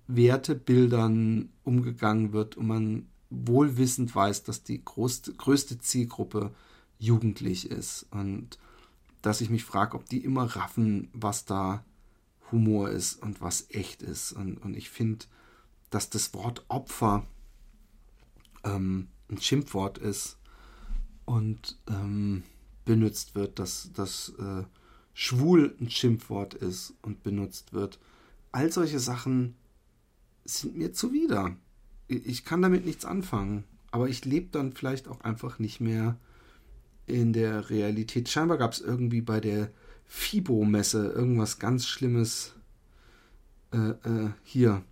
[0.07, 6.53] Wertebildern umgegangen wird und man wohlwissend weiß, dass die größte, größte Zielgruppe
[6.99, 8.59] jugendlich ist und
[9.23, 11.85] dass ich mich frage, ob die immer raffen, was da
[12.53, 14.33] Humor ist und was echt ist.
[14.33, 15.25] Und, und ich finde,
[15.91, 17.27] dass das Wort Opfer
[18.65, 20.39] ähm, ein Schimpfwort ist
[21.25, 22.43] und ähm,
[22.85, 24.65] benutzt wird, dass das äh,
[25.15, 27.99] schwul ein Schimpfwort ist und benutzt wird.
[28.53, 29.57] All solche Sachen
[30.45, 31.57] sind mir zuwider.
[32.09, 36.19] Ich kann damit nichts anfangen, aber ich lebe dann vielleicht auch einfach nicht mehr
[37.07, 38.29] in der Realität.
[38.29, 39.71] Scheinbar gab es irgendwie bei der
[40.07, 42.55] FIBO-Messe irgendwas ganz Schlimmes.
[43.73, 44.83] Äh, äh, hier.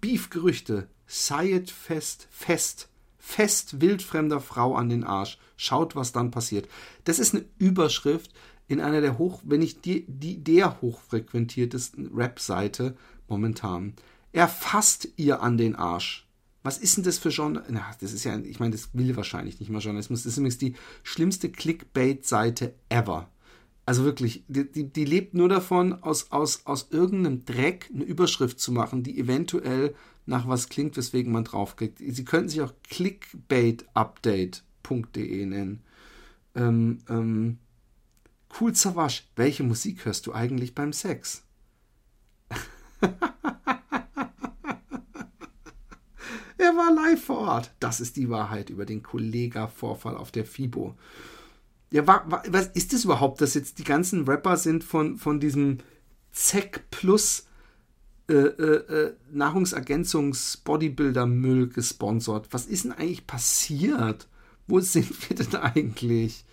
[0.00, 0.88] Beef-Gerüchte.
[1.06, 2.89] Sayed Fest, Fest
[3.20, 5.38] fest wildfremder Frau an den Arsch.
[5.56, 6.68] Schaut, was dann passiert.
[7.04, 8.32] Das ist eine Überschrift
[8.66, 12.96] in einer der hoch, wenn nicht die, die der hochfrequentiertesten Rap-Seite
[13.28, 13.94] momentan.
[14.32, 16.26] Er fasst ihr an den Arsch.
[16.62, 17.30] Was ist denn das für?
[17.68, 20.22] Na, das ist ja, ich meine, das will wahrscheinlich nicht mal Journalismus.
[20.22, 23.30] Das ist übrigens die schlimmste Clickbait-Seite ever.
[23.86, 28.60] Also wirklich, die, die, die, lebt nur davon, aus, aus, aus irgendeinem Dreck eine Überschrift
[28.60, 29.94] zu machen, die eventuell
[30.30, 31.98] nach was klingt, weswegen man draufklickt.
[31.98, 35.82] Sie könnten sich auch clickbaitupdate.de nennen.
[36.54, 37.58] Ähm, ähm,
[38.58, 41.44] cool Savage, welche Musik hörst du eigentlich beim Sex?
[43.00, 43.12] er
[46.58, 47.72] war live vor Ort.
[47.80, 50.96] Das ist die Wahrheit über den Kollega-Vorfall auf der FIBO.
[51.90, 55.40] Ja, war, war, was ist das überhaupt, dass jetzt die ganzen Rapper sind von, von
[55.40, 55.78] diesem
[56.30, 57.46] ZEC Plus
[58.30, 62.48] äh, äh, äh, Nahrungsergänzungs-Bodybuilder-Müll gesponsert?
[62.50, 64.28] Was ist denn eigentlich passiert?
[64.66, 66.44] Wo sind wir denn eigentlich?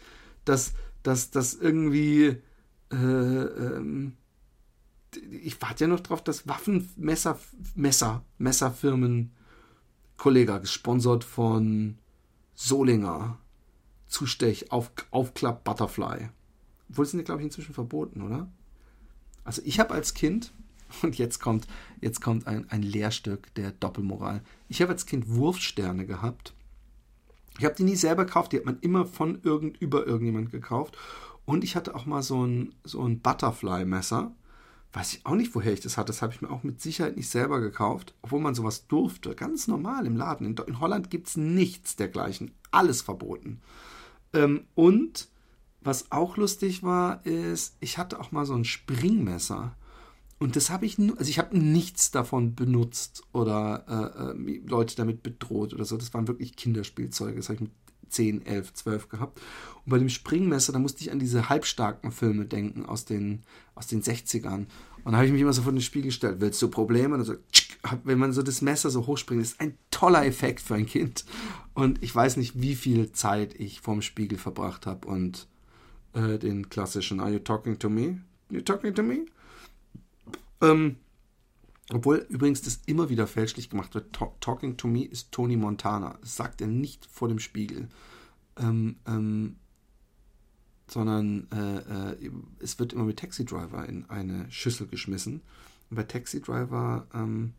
[0.45, 2.37] Dass, dass, dass irgendwie
[2.91, 4.13] äh, ähm,
[5.31, 7.39] ich warte ja noch drauf, dass Waffenmesser,
[7.75, 9.31] Messer, Messerfirmen
[10.17, 11.97] Kollege, gesponsert von
[12.55, 13.37] Solinger.
[14.07, 16.29] Zustech, auf, Aufklapp Butterfly.
[16.89, 18.49] Obwohl sind die, glaube ich, inzwischen verboten, oder?
[19.43, 20.53] Also ich habe als Kind,
[21.01, 21.67] und jetzt kommt,
[22.01, 24.41] jetzt kommt ein, ein Lehrstück der Doppelmoral.
[24.67, 26.53] Ich habe als Kind Wurfsterne gehabt.
[27.57, 30.97] Ich habe die nie selber gekauft, die hat man immer von irgend, über irgendjemand gekauft.
[31.45, 34.35] Und ich hatte auch mal so ein, so ein Butterfly-Messer.
[34.93, 36.07] Weiß ich auch nicht, woher ich das hatte.
[36.07, 39.33] Das habe ich mir auch mit Sicherheit nicht selber gekauft, obwohl man sowas durfte.
[39.33, 40.45] Ganz normal im Laden.
[40.45, 42.51] In, in Holland gibt es nichts dergleichen.
[42.71, 43.61] Alles verboten.
[44.33, 45.29] Ähm, und
[45.81, 49.75] was auch lustig war, ist, ich hatte auch mal so ein Springmesser.
[50.39, 54.95] Und das habe ich nur, also ich habe nichts davon benutzt oder äh, äh, Leute
[54.95, 55.97] damit bedroht oder so.
[55.97, 57.37] Das waren wirklich Kinderspielzeuge.
[57.37, 57.71] Das habe ich mit
[58.09, 59.41] 10, 11, 12 gehabt.
[59.85, 63.41] Und bei dem Springmesser, da musste ich an diese halbstarken Filme denken aus den,
[63.75, 64.65] aus den 60ern.
[65.03, 67.15] Und da habe ich mich immer so vor den Spiegel gestellt, willst du Probleme?
[67.15, 67.35] Und so,
[68.03, 71.25] wenn man so das Messer so hochspringt, ist ein toller Effekt für ein Kind.
[71.73, 75.47] Und ich weiß nicht, wie viel Zeit ich vorm Spiegel verbracht habe und
[76.13, 78.21] äh, den klassischen Are you talking to me?
[78.49, 79.25] You talking to me?
[80.61, 80.97] Ähm,
[81.93, 84.13] obwohl übrigens das immer wieder fälschlich gemacht wird.
[84.13, 86.17] Talking to me ist Tony Montana.
[86.21, 87.87] Das sagt er nicht vor dem Spiegel.
[88.57, 89.55] Ähm, ähm,
[90.89, 95.41] sondern äh, äh, es wird immer mit Taxi Driver in eine Schüssel geschmissen.
[95.89, 97.53] Und bei Taxi Driver ähm,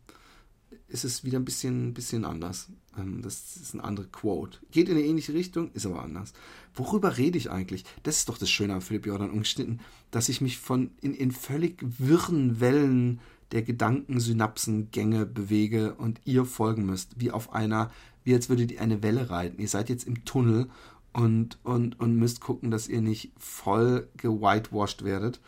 [0.87, 2.69] ist es wieder ein bisschen, bisschen anders.
[2.97, 4.59] Ähm, das ist eine andere Quote.
[4.71, 6.33] Geht in eine ähnliche Richtung, ist aber anders.
[6.73, 7.85] Worüber rede ich eigentlich?
[8.03, 9.79] Das ist doch das Schöne an Philipp Jordan umgeschnitten,
[10.11, 13.19] dass ich mich von in, in völlig wirren Wellen
[13.51, 17.91] der Gedankensynapsengänge bewege und ihr folgen müsst, wie auf einer,
[18.23, 19.59] wie als würdet ihr eine Welle reiten.
[19.59, 20.69] Ihr seid jetzt im Tunnel
[21.13, 25.39] und, und, und müsst gucken, dass ihr nicht voll gewhitewashed werdet.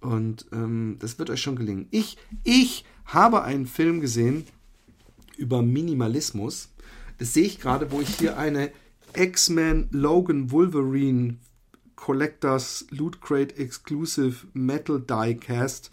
[0.00, 1.86] Und ähm, das wird euch schon gelingen.
[1.90, 4.46] Ich, ich habe einen Film gesehen
[5.36, 6.70] über Minimalismus.
[7.18, 8.70] Das sehe ich gerade, wo ich hier eine
[9.14, 11.36] X-Men Logan Wolverine
[11.96, 15.90] Collectors Loot Crate Exclusive Metal Die Cast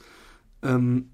[0.64, 1.10] ähm,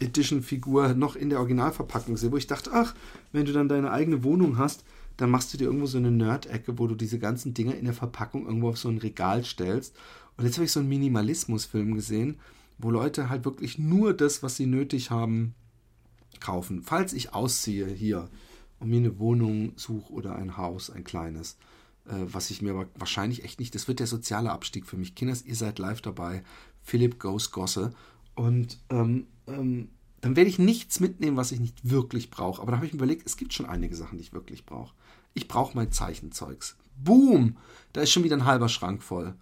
[0.00, 2.94] Edition Figur noch in der Originalverpackung sehe, wo ich dachte, ach,
[3.32, 4.84] wenn du dann deine eigene Wohnung hast,
[5.16, 7.94] dann machst du dir irgendwo so eine Nerd-Ecke, wo du diese ganzen Dinger in der
[7.94, 9.94] Verpackung irgendwo auf so ein Regal stellst.
[10.36, 12.38] Und jetzt habe ich so einen Minimalismus-Film gesehen,
[12.78, 15.54] wo Leute halt wirklich nur das, was sie nötig haben,
[16.40, 16.82] kaufen.
[16.82, 18.28] Falls ich ausziehe hier
[18.78, 21.56] und mir eine Wohnung suche oder ein Haus, ein kleines,
[22.06, 25.14] äh, was ich mir aber wahrscheinlich echt nicht, das wird der soziale Abstieg für mich.
[25.14, 26.42] Kinders, ihr seid live dabei.
[26.82, 27.92] Philipp Goes Gosse.
[28.34, 29.88] Und ähm, ähm,
[30.20, 32.62] dann werde ich nichts mitnehmen, was ich nicht wirklich brauche.
[32.62, 34.94] Aber da habe ich mir überlegt, es gibt schon einige Sachen, die ich wirklich brauche.
[35.34, 36.76] Ich brauche mein Zeichenzeugs.
[36.96, 37.56] Boom!
[37.92, 39.34] Da ist schon wieder ein halber Schrank voll.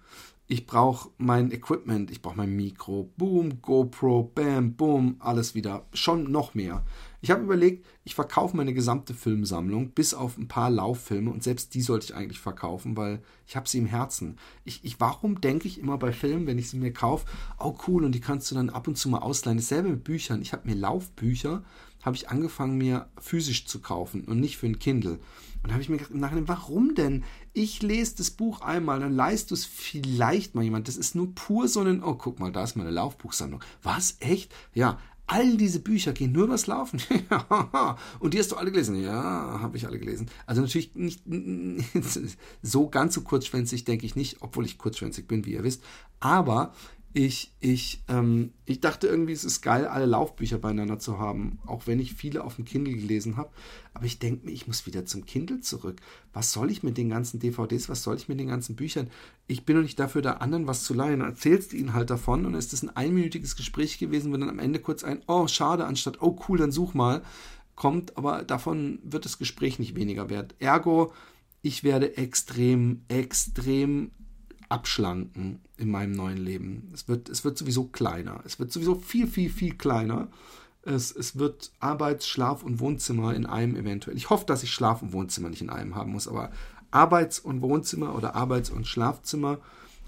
[0.53, 5.87] Ich brauche mein Equipment, ich brauche mein Mikro, boom, GoPro, bam, boom, alles wieder.
[5.95, 6.85] Schon noch mehr.
[7.23, 11.73] Ich habe überlegt, ich verkaufe meine gesamte Filmsammlung, bis auf ein paar Lauffilme und selbst
[11.73, 14.37] die sollte ich eigentlich verkaufen, weil ich habe sie im Herzen.
[14.65, 17.25] Ich, ich, warum denke ich immer bei Filmen, wenn ich sie mir kaufe,
[17.59, 19.57] oh cool, und die kannst du dann ab und zu mal ausleihen.
[19.57, 20.43] Dasselbe mit Büchern.
[20.43, 21.65] Ich habe mir Laufbücher,
[22.03, 25.19] habe ich angefangen mir physisch zu kaufen und nicht für ein Kindle.
[25.63, 27.25] Und da habe ich mir gedacht, Nachhinein, warum denn?
[27.53, 30.89] Ich lese das Buch einmal, dann leist du es vielleicht mal jemand.
[30.89, 33.63] Das ist nur pur so ein, oh, guck mal, da ist meine Laufbuchsammlung.
[33.83, 34.17] Was?
[34.19, 34.53] Echt?
[34.75, 37.01] Ja, all diese Bücher gehen nur übers Laufen.
[38.19, 39.01] und die hast du alle gelesen?
[39.01, 40.29] Ja, habe ich alle gelesen.
[40.47, 41.23] Also natürlich nicht
[42.63, 45.83] so ganz so kurzschwänzig, denke ich nicht, obwohl ich kurzschwänzig bin, wie ihr wisst.
[46.19, 46.75] Aber
[47.15, 51.87] ich, ich, ähm, ich dachte irgendwie, es ist geil, alle Laufbücher beieinander zu haben, auch
[51.87, 53.51] wenn ich viele auf dem Kindle gelesen habe.
[53.93, 56.01] Aber ich denke mir, ich muss wieder zum Kindle zurück.
[56.33, 59.11] Was soll ich mit den ganzen DVDs, was soll ich mit den ganzen Büchern?
[59.47, 61.21] Ich bin doch nicht dafür, da anderen was zu leihen.
[61.21, 64.59] Erzählst du ihnen halt davon und ist das ein einminütiges Gespräch gewesen, wenn dann am
[64.59, 67.23] Ende kurz ein, oh, schade, anstatt, oh, cool, dann such mal,
[67.75, 70.55] kommt, aber davon wird das Gespräch nicht weniger wert.
[70.61, 71.13] Ergo,
[71.61, 74.13] ich werde extrem, extrem
[74.73, 76.89] abschlanken in meinem neuen Leben.
[76.95, 78.41] Es wird, es wird sowieso kleiner.
[78.45, 80.29] Es wird sowieso viel, viel, viel kleiner.
[80.83, 84.17] Es, es wird Arbeits-, Schlaf- und Wohnzimmer in einem eventuell.
[84.17, 86.51] Ich hoffe, dass ich Schlaf- und Wohnzimmer nicht in einem haben muss, aber
[86.91, 89.59] Arbeits- und Wohnzimmer oder Arbeits- und Schlafzimmer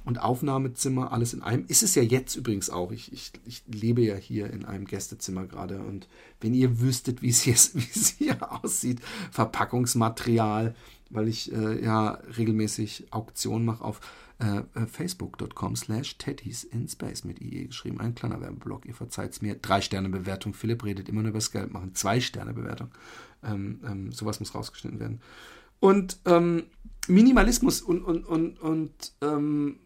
[0.06, 1.66] und Aufnahmezimmer, alles in einem.
[1.68, 2.90] Ist es ja jetzt übrigens auch.
[2.90, 6.08] Ich, ich, ich lebe ja hier in einem Gästezimmer gerade und
[6.40, 9.00] wenn ihr wüsstet, wie es hier, wie es hier aussieht,
[9.30, 10.74] Verpackungsmaterial,
[11.10, 14.00] weil ich äh, ja regelmäßig Auktionen mache auf
[14.40, 18.00] äh, äh, facebook.com slash Teddys in Space mit IE geschrieben.
[18.00, 19.54] Ein kleiner Werbeblock, ihr verzeiht es mir.
[19.54, 20.54] Drei Sterne Bewertung.
[20.54, 21.94] Philipp redet immer nur über das Geld machen.
[21.94, 22.88] Zwei Sterne Bewertung.
[23.44, 25.20] Ähm, ähm, sowas muss rausgeschnitten werden.
[25.78, 26.64] Und ähm,
[27.06, 29.78] Minimalismus und, und, und, und ähm,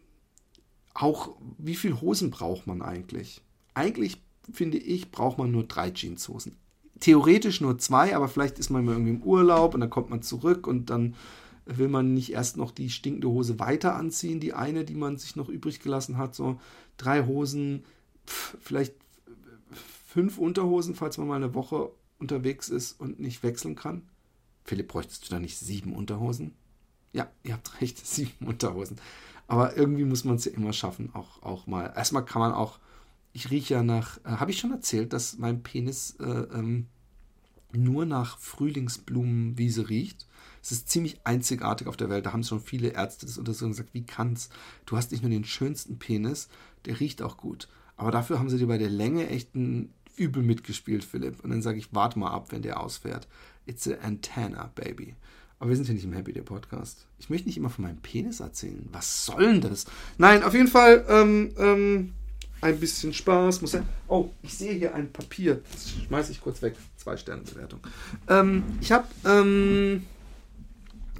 [0.93, 3.41] auch, wie viel Hosen braucht man eigentlich?
[3.73, 6.57] Eigentlich, finde ich, braucht man nur drei Jeanshosen.
[6.99, 10.21] theoretisch nur zwei, aber vielleicht ist man mal irgendwie im Urlaub und dann kommt man
[10.21, 11.15] zurück und dann
[11.77, 15.35] will man nicht erst noch die stinkende Hose weiter anziehen, die eine, die man sich
[15.35, 16.35] noch übrig gelassen hat.
[16.35, 16.59] So
[16.97, 17.85] drei Hosen,
[18.25, 18.95] pff, vielleicht
[20.07, 24.01] fünf Unterhosen, falls man mal eine Woche unterwegs ist und nicht wechseln kann.
[24.63, 26.53] Philipp, bräuchtest du da nicht sieben Unterhosen?
[27.13, 28.97] Ja, ihr habt recht, sieben Unterhosen.
[29.47, 31.93] Aber irgendwie muss man es ja immer schaffen, auch, auch mal.
[31.95, 32.79] Erstmal kann man auch,
[33.33, 36.87] ich rieche ja nach, äh, habe ich schon erzählt, dass mein Penis äh, ähm,
[37.71, 40.27] nur nach Frühlingsblumenwiese riecht.
[40.61, 42.25] Es ist ziemlich einzigartig auf der Welt.
[42.25, 44.49] Da haben schon viele Ärzte das untersucht und gesagt, wie kann's?
[44.85, 46.49] Du hast nicht nur den schönsten Penis,
[46.85, 47.67] der riecht auch gut.
[47.97, 51.43] Aber dafür haben sie dir bei der Länge echt ein übel mitgespielt, Philipp.
[51.43, 53.27] Und dann sage ich, warte mal ab, wenn der ausfährt.
[53.65, 55.15] It's a antenna, baby.
[55.59, 57.05] Aber wir sind ja nicht im Happy Day Podcast.
[57.19, 58.87] Ich möchte nicht immer von meinem Penis erzählen.
[58.91, 59.85] Was soll denn das?
[60.17, 62.13] Nein, auf jeden Fall ähm, ähm,
[62.61, 63.61] ein bisschen Spaß.
[63.61, 65.61] Muss ja oh, ich sehe hier ein Papier.
[65.71, 66.75] Das schmeiße ich kurz weg.
[66.95, 67.81] Zwei Sterne Bewertung.
[68.29, 70.05] Ähm, ich habe ähm,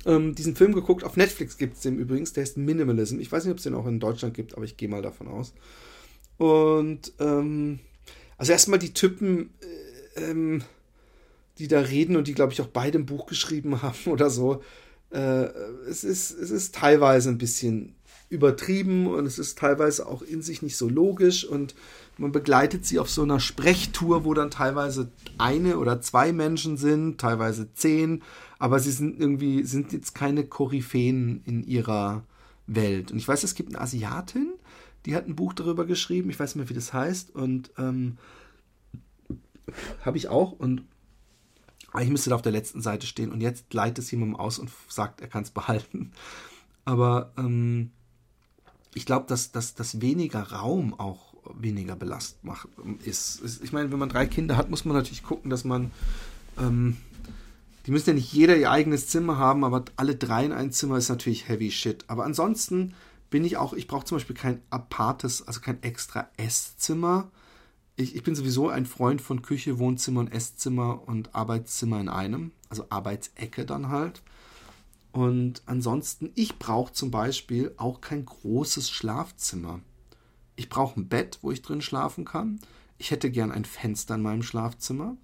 [0.05, 1.03] ähm, diesen Film geguckt.
[1.03, 2.33] Auf Netflix gibt es den übrigens.
[2.33, 3.19] Der ist Minimalism.
[3.19, 5.27] Ich weiß nicht, ob es den auch in Deutschland gibt, aber ich gehe mal davon
[5.27, 5.53] aus.
[6.37, 7.79] Und ähm,
[8.37, 9.53] also erstmal die Typen,
[10.15, 10.63] äh, ähm,
[11.57, 14.63] die da reden und die, glaube ich, auch beide ein Buch geschrieben haben oder so.
[15.11, 15.49] Äh,
[15.89, 17.95] es, ist, es ist teilweise ein bisschen
[18.29, 21.73] übertrieben und es ist teilweise auch in sich nicht so logisch und
[22.17, 27.19] man begleitet sie auf so einer Sprechtour, wo dann teilweise eine oder zwei Menschen sind,
[27.19, 28.21] teilweise zehn,
[28.59, 32.23] aber sie sind irgendwie, sind jetzt keine Koryphäen in ihrer
[32.67, 33.11] Welt.
[33.11, 34.53] Und ich weiß, es gibt eine Asiatin,
[35.05, 38.17] die hat ein Buch darüber geschrieben, ich weiß nicht mehr, wie das heißt, und ähm,
[40.03, 40.51] habe ich auch.
[40.51, 40.83] Und
[41.93, 44.69] eigentlich müsste da auf der letzten Seite stehen und jetzt leitet es jemandem aus und
[44.89, 46.11] sagt, er kann es behalten.
[46.83, 47.91] Aber ähm,
[48.93, 52.67] ich glaube, dass, dass, dass weniger Raum auch weniger belastend macht,
[53.05, 53.41] ist.
[53.63, 55.91] Ich meine, wenn man drei Kinder hat, muss man natürlich gucken, dass man.
[56.57, 56.97] Ähm,
[57.85, 60.97] die müssen ja nicht jeder ihr eigenes Zimmer haben, aber alle drei in ein Zimmer
[60.97, 62.05] ist natürlich heavy shit.
[62.07, 62.93] Aber ansonsten
[63.29, 67.31] bin ich auch, ich brauche zum Beispiel kein apartes, also kein extra Esszimmer.
[67.95, 72.51] Ich, ich bin sowieso ein Freund von Küche, Wohnzimmer und Esszimmer und Arbeitszimmer in einem,
[72.69, 74.21] also Arbeitsecke dann halt.
[75.11, 79.81] Und ansonsten, ich brauche zum Beispiel auch kein großes Schlafzimmer.
[80.55, 82.59] Ich brauche ein Bett, wo ich drin schlafen kann.
[82.97, 85.17] Ich hätte gern ein Fenster in meinem Schlafzimmer,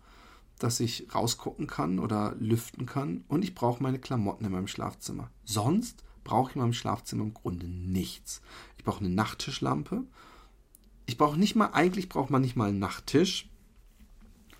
[0.60, 3.24] dass ich rausgucken kann oder lüften kann.
[3.28, 5.30] Und ich brauche meine Klamotten in meinem Schlafzimmer.
[5.44, 8.42] Sonst brauche ich in meinem Schlafzimmer im Grunde nichts.
[8.78, 10.04] Ich brauche eine Nachttischlampe.
[11.06, 13.50] Ich brauche nicht mal, eigentlich braucht man nicht mal einen Nachttisch.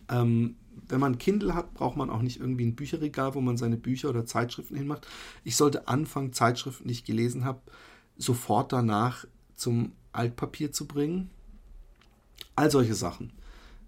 [0.10, 0.56] Ähm,
[0.88, 4.10] wenn man Kindle hat, braucht man auch nicht irgendwie ein Bücherregal, wo man seine Bücher
[4.10, 5.08] oder Zeitschriften hinmacht.
[5.44, 7.62] Ich sollte anfangen, Zeitschriften, die ich gelesen habe,
[8.18, 11.30] sofort danach zum Altpapier zu bringen.
[12.56, 13.32] All solche Sachen.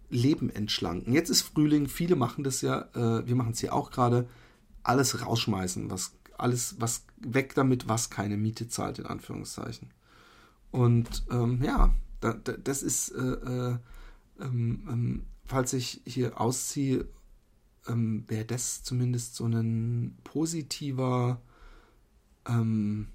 [0.09, 1.13] Leben entschlanken.
[1.13, 4.27] Jetzt ist Frühling, viele machen das ja, äh, wir machen es hier auch gerade,
[4.83, 9.91] alles rausschmeißen, was alles, was weg damit, was keine Miete zahlt, in Anführungszeichen.
[10.71, 13.77] Und ähm, ja, da, da, das ist, äh, äh,
[14.39, 17.07] ähm, ähm, falls ich hier ausziehe,
[17.87, 21.41] ähm, wäre das zumindest so ein positiver
[22.47, 23.07] ähm,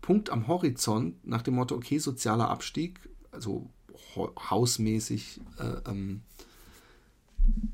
[0.00, 3.70] Punkt am Horizont nach dem Motto, okay, sozialer Abstieg, also
[4.16, 6.22] hausmäßig, äh, ähm,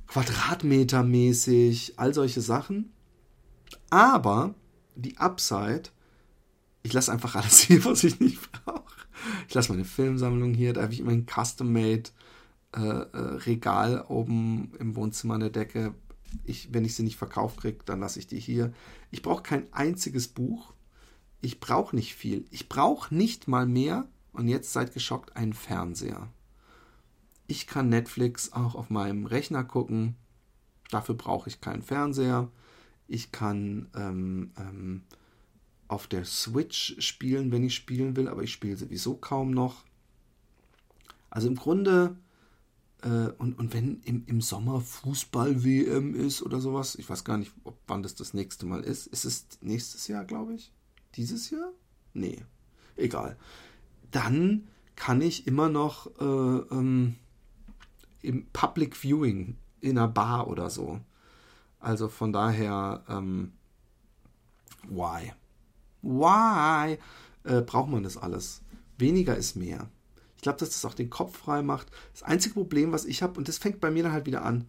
[0.07, 2.93] Quadratmetermäßig, all solche Sachen.
[3.91, 4.55] Aber
[4.95, 5.85] die Upside,
[6.83, 8.85] ich lasse einfach alles hier, was ich nicht brauche.
[9.49, 12.11] Ich lasse meine Filmsammlung hier, da habe ich immer ein Custom-Made
[12.77, 15.95] äh, äh, Regal oben im Wohnzimmer an der Decke.
[16.45, 18.73] Ich, wenn ich sie nicht verkauft kriege, dann lasse ich die hier.
[19.11, 20.75] Ich brauche kein einziges Buch.
[21.41, 22.47] Ich brauche nicht viel.
[22.51, 26.29] Ich brauche nicht mal mehr, und jetzt seid geschockt, einen Fernseher.
[27.47, 30.16] Ich kann Netflix auch auf meinem Rechner gucken.
[30.90, 32.51] Dafür brauche ich keinen Fernseher.
[33.07, 35.03] Ich kann ähm, ähm,
[35.88, 39.85] auf der Switch spielen, wenn ich spielen will, aber ich spiele sowieso kaum noch.
[41.31, 42.16] Also im Grunde,
[43.03, 47.53] äh, und, und wenn im, im Sommer Fußball-WM ist oder sowas, ich weiß gar nicht,
[47.64, 49.07] ob, wann das das nächste Mal ist.
[49.07, 50.73] Ist es nächstes Jahr, glaube ich?
[51.16, 51.73] Dieses Jahr?
[52.14, 52.42] Nee,
[52.96, 53.37] egal.
[54.15, 56.25] Dann kann ich immer noch äh,
[56.75, 57.17] ähm,
[58.23, 61.00] im Public Viewing in einer Bar oder so
[61.85, 63.52] also von daher, ähm,
[64.88, 65.33] why?
[66.00, 66.98] Why
[67.44, 68.62] äh, braucht man das alles?
[68.96, 69.90] Weniger ist mehr.
[70.37, 71.88] Ich glaube, dass das auch den Kopf frei macht.
[72.12, 74.67] Das einzige Problem, was ich habe, und das fängt bei mir dann halt wieder an,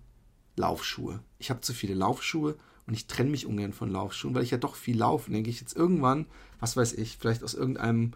[0.58, 1.22] Laufschuhe.
[1.38, 4.58] Ich habe zu viele Laufschuhe und ich trenne mich ungern von Laufschuhen, weil ich ja
[4.58, 5.32] doch viel laufe.
[5.32, 6.26] Denke ich jetzt irgendwann,
[6.60, 8.12] was weiß ich, vielleicht aus irgendeinem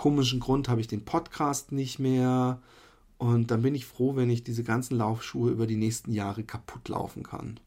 [0.00, 2.62] komischen Grund habe ich den Podcast nicht mehr
[3.18, 6.88] Und dann bin ich froh, wenn ich diese ganzen Laufschuhe über die nächsten Jahre kaputt
[6.88, 7.60] laufen kann.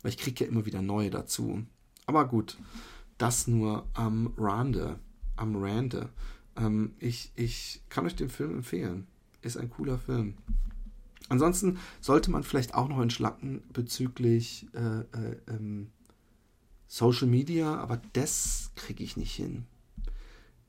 [0.00, 1.66] Weil ich kriege ja immer wieder neue dazu.
[2.06, 2.56] Aber gut,
[3.18, 4.98] das nur am Rande.
[5.36, 6.08] Am Rande.
[6.56, 9.06] Ähm, ich, ich kann euch den Film empfehlen.
[9.42, 10.32] Ist ein cooler Film.
[11.28, 15.88] Ansonsten sollte man vielleicht auch noch entschlacken bezüglich äh, äh, ähm,
[16.88, 19.66] Social Media, aber das kriege ich nicht hin.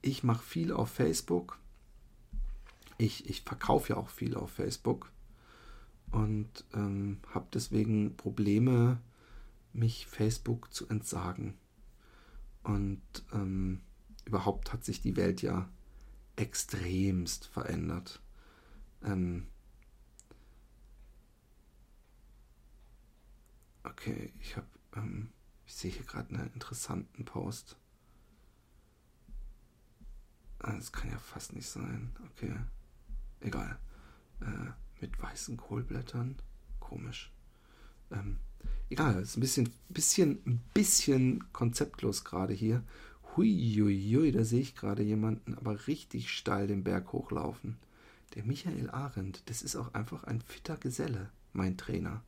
[0.01, 1.59] Ich mache viel auf Facebook.
[2.97, 5.11] Ich, ich verkaufe ja auch viel auf Facebook
[6.11, 8.99] und ähm, habe deswegen Probleme,
[9.73, 11.55] mich Facebook zu entsagen.
[12.63, 13.01] Und
[13.33, 13.81] ähm,
[14.25, 15.69] überhaupt hat sich die Welt ja
[16.35, 18.21] extremst verändert.
[19.03, 19.47] Ähm,
[23.83, 25.29] okay, ich habe ähm,
[25.67, 27.75] ich sehe hier gerade einen interessanten Post.
[30.59, 32.11] Ah, das kann ja fast nicht sein.
[32.31, 32.55] Okay.
[33.41, 33.77] Egal.
[34.41, 36.35] Äh, mit weißen Kohlblättern.
[36.79, 37.31] Komisch.
[38.11, 38.37] Ähm,
[38.89, 42.83] egal, ist ein bisschen, bisschen, ein bisschen konzeptlos gerade hier.
[43.35, 47.77] Huiuiui, da sehe ich gerade jemanden aber richtig steil den Berg hochlaufen.
[48.35, 52.23] Der Michael Arendt, das ist auch einfach ein fitter Geselle, mein Trainer.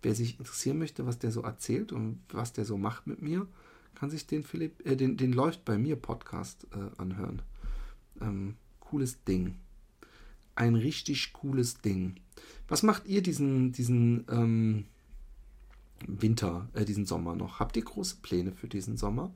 [0.00, 3.46] Wer sich interessieren möchte, was der so erzählt und was der so macht mit mir,
[3.94, 7.42] kann sich den Philipp, äh, den, den läuft bei mir Podcast äh, anhören.
[8.20, 9.56] Ähm, cooles Ding.
[10.54, 12.16] Ein richtig cooles Ding.
[12.68, 14.84] Was macht ihr diesen, diesen ähm,
[16.06, 17.60] Winter, äh, diesen Sommer noch?
[17.60, 19.32] Habt ihr große Pläne für diesen Sommer?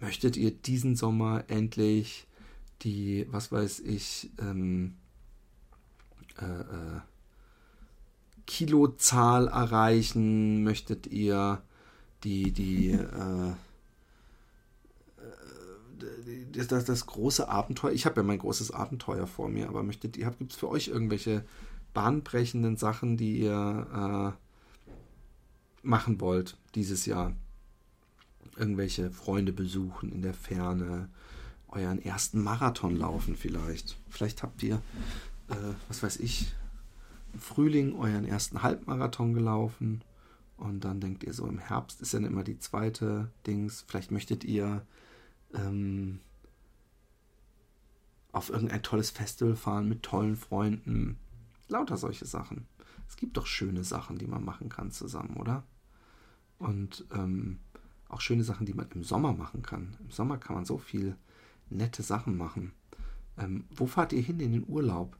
[0.00, 2.26] Möchtet ihr diesen Sommer endlich
[2.82, 4.94] die, was weiß ich, ähm,
[6.40, 7.00] äh, äh,
[8.46, 10.62] Kilozahl erreichen?
[10.62, 11.62] Möchtet ihr
[12.24, 13.52] die, die, äh,
[16.52, 17.92] das, das, das, große Abenteuer?
[17.92, 20.88] Ich habe ja mein großes Abenteuer vor mir, aber möchtet ihr, gibt es für euch
[20.88, 21.44] irgendwelche
[21.94, 24.96] bahnbrechenden Sachen, die ihr äh,
[25.82, 27.34] machen wollt dieses Jahr?
[28.56, 31.08] Irgendwelche Freunde besuchen in der Ferne,
[31.68, 33.98] euren ersten Marathon laufen vielleicht.
[34.08, 34.76] Vielleicht habt ihr,
[35.48, 35.54] äh,
[35.88, 36.52] was weiß ich,
[37.32, 40.02] im Frühling euren ersten Halbmarathon gelaufen
[40.58, 43.84] und dann denkt ihr so, im Herbst ist dann immer die zweite Dings.
[43.86, 44.82] Vielleicht möchtet ihr
[45.54, 46.20] ähm,
[48.32, 51.18] auf irgendein tolles Festival fahren mit tollen Freunden.
[51.68, 52.66] Lauter solche Sachen.
[53.08, 55.64] Es gibt doch schöne Sachen, die man machen kann zusammen, oder?
[56.58, 57.58] Und ähm,
[58.08, 59.96] auch schöne Sachen, die man im Sommer machen kann.
[60.00, 61.16] Im Sommer kann man so viel
[61.70, 62.72] nette Sachen machen.
[63.38, 65.16] Ähm, wo fahrt ihr hin in den Urlaub?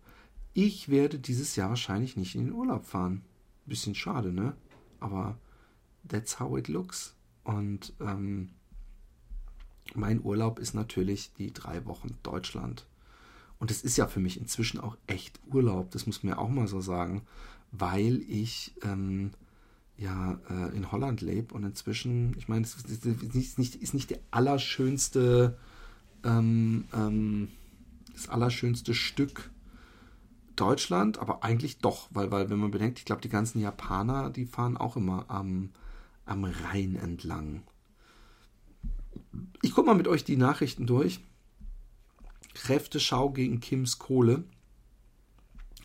[0.54, 3.22] Ich werde dieses Jahr wahrscheinlich nicht in den Urlaub fahren.
[3.66, 4.54] Bisschen schade, ne?
[5.00, 5.38] Aber
[6.06, 7.14] that's how it looks.
[7.44, 8.50] Und ähm,
[9.94, 12.86] mein Urlaub ist natürlich die drei Wochen Deutschland.
[13.58, 16.48] Und es ist ja für mich inzwischen auch echt Urlaub, das muss man ja auch
[16.48, 17.22] mal so sagen,
[17.72, 19.30] weil ich ähm,
[19.96, 24.20] ja äh, in Holland lebe und inzwischen, ich meine, es ist nicht, ist nicht der
[24.30, 25.58] allerschönste,
[26.24, 27.48] ähm, ähm,
[28.14, 29.50] das allerschönste Stück
[30.54, 34.44] Deutschland, aber eigentlich doch, weil, weil wenn man bedenkt, ich glaube, die ganzen Japaner, die
[34.44, 35.70] fahren auch immer am,
[36.26, 37.62] am Rhein entlang.
[39.62, 41.20] Ich gucke mal mit euch die Nachrichten durch.
[42.54, 44.44] Kräfteschau gegen Kims Kohle.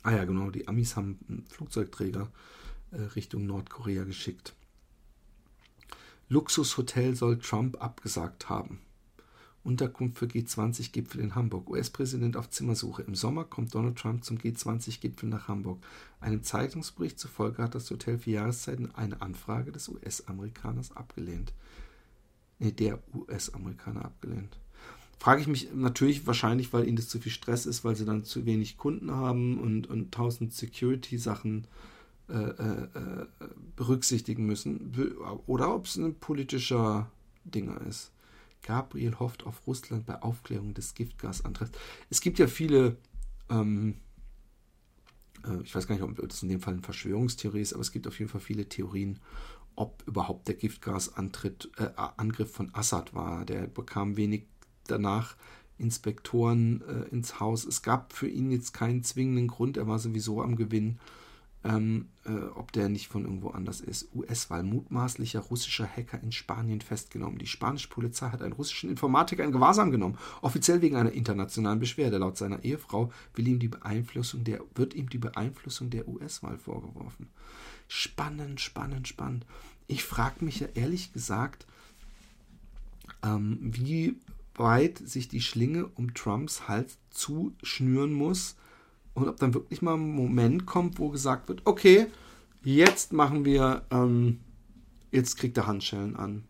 [0.02, 2.30] Ah ja, genau, die Amis haben einen Flugzeugträger
[2.92, 4.54] äh, Richtung Nordkorea geschickt.
[6.30, 8.80] Luxushotel soll Trump abgesagt haben.
[9.64, 11.70] Unterkunft für G20-Gipfel in Hamburg.
[11.70, 13.04] US-Präsident auf Zimmersuche.
[13.04, 15.82] Im Sommer kommt Donald Trump zum G20-Gipfel nach Hamburg.
[16.20, 21.54] Einem Zeitungsbericht zufolge hat das Hotel für Jahreszeiten eine Anfrage des US-Amerikaners abgelehnt.
[22.60, 24.58] Der US-Amerikaner abgelehnt.
[25.20, 28.26] Frage ich mich natürlich wahrscheinlich, weil ihnen das zu viel Stress ist, weil sie dann
[28.26, 31.66] zu wenig Kunden haben und, und tausend Security-Sachen
[32.30, 33.26] äh, äh, äh
[33.76, 34.94] berücksichtigen müssen.
[35.46, 37.10] Oder ob es ein politischer
[37.46, 38.12] Dinger ist.
[38.64, 41.72] Gabriel hofft auf Russland bei Aufklärung des Giftgasantrags.
[42.10, 42.98] Es gibt ja viele,
[43.50, 43.96] ähm,
[45.46, 47.92] äh, ich weiß gar nicht, ob das in dem Fall eine Verschwörungstheorie ist, aber es
[47.92, 49.20] gibt auf jeden Fall viele Theorien,
[49.76, 53.46] ob überhaupt der Giftgasangriff äh, von Assad war.
[53.46, 54.46] Der bekam wenig
[54.88, 55.36] danach
[55.78, 57.66] Inspektoren äh, ins Haus.
[57.66, 61.00] Es gab für ihn jetzt keinen zwingenden Grund, er war sowieso am Gewinn
[61.64, 64.14] ähm, äh, ob der nicht von irgendwo anders ist.
[64.14, 64.64] US-Wahl.
[64.64, 67.38] Mutmaßlicher russischer Hacker in Spanien festgenommen.
[67.38, 70.18] Die spanische Polizei hat einen russischen Informatiker in Gewahrsam genommen.
[70.42, 72.18] Offiziell wegen einer internationalen Beschwerde.
[72.18, 77.30] Laut seiner Ehefrau will ihm die Beeinflussung der, wird ihm die Beeinflussung der US-Wahl vorgeworfen.
[77.88, 79.46] Spannend, spannend, spannend.
[79.88, 81.66] Ich frage mich ja ehrlich gesagt,
[83.24, 84.16] ähm, wie
[84.56, 88.56] weit sich die Schlinge um Trumps Hals zuschnüren muss,
[89.14, 92.08] und ob dann wirklich mal ein Moment kommt, wo gesagt wird, okay,
[92.64, 94.40] jetzt machen wir, ähm,
[95.12, 96.46] jetzt kriegt er Handschellen an.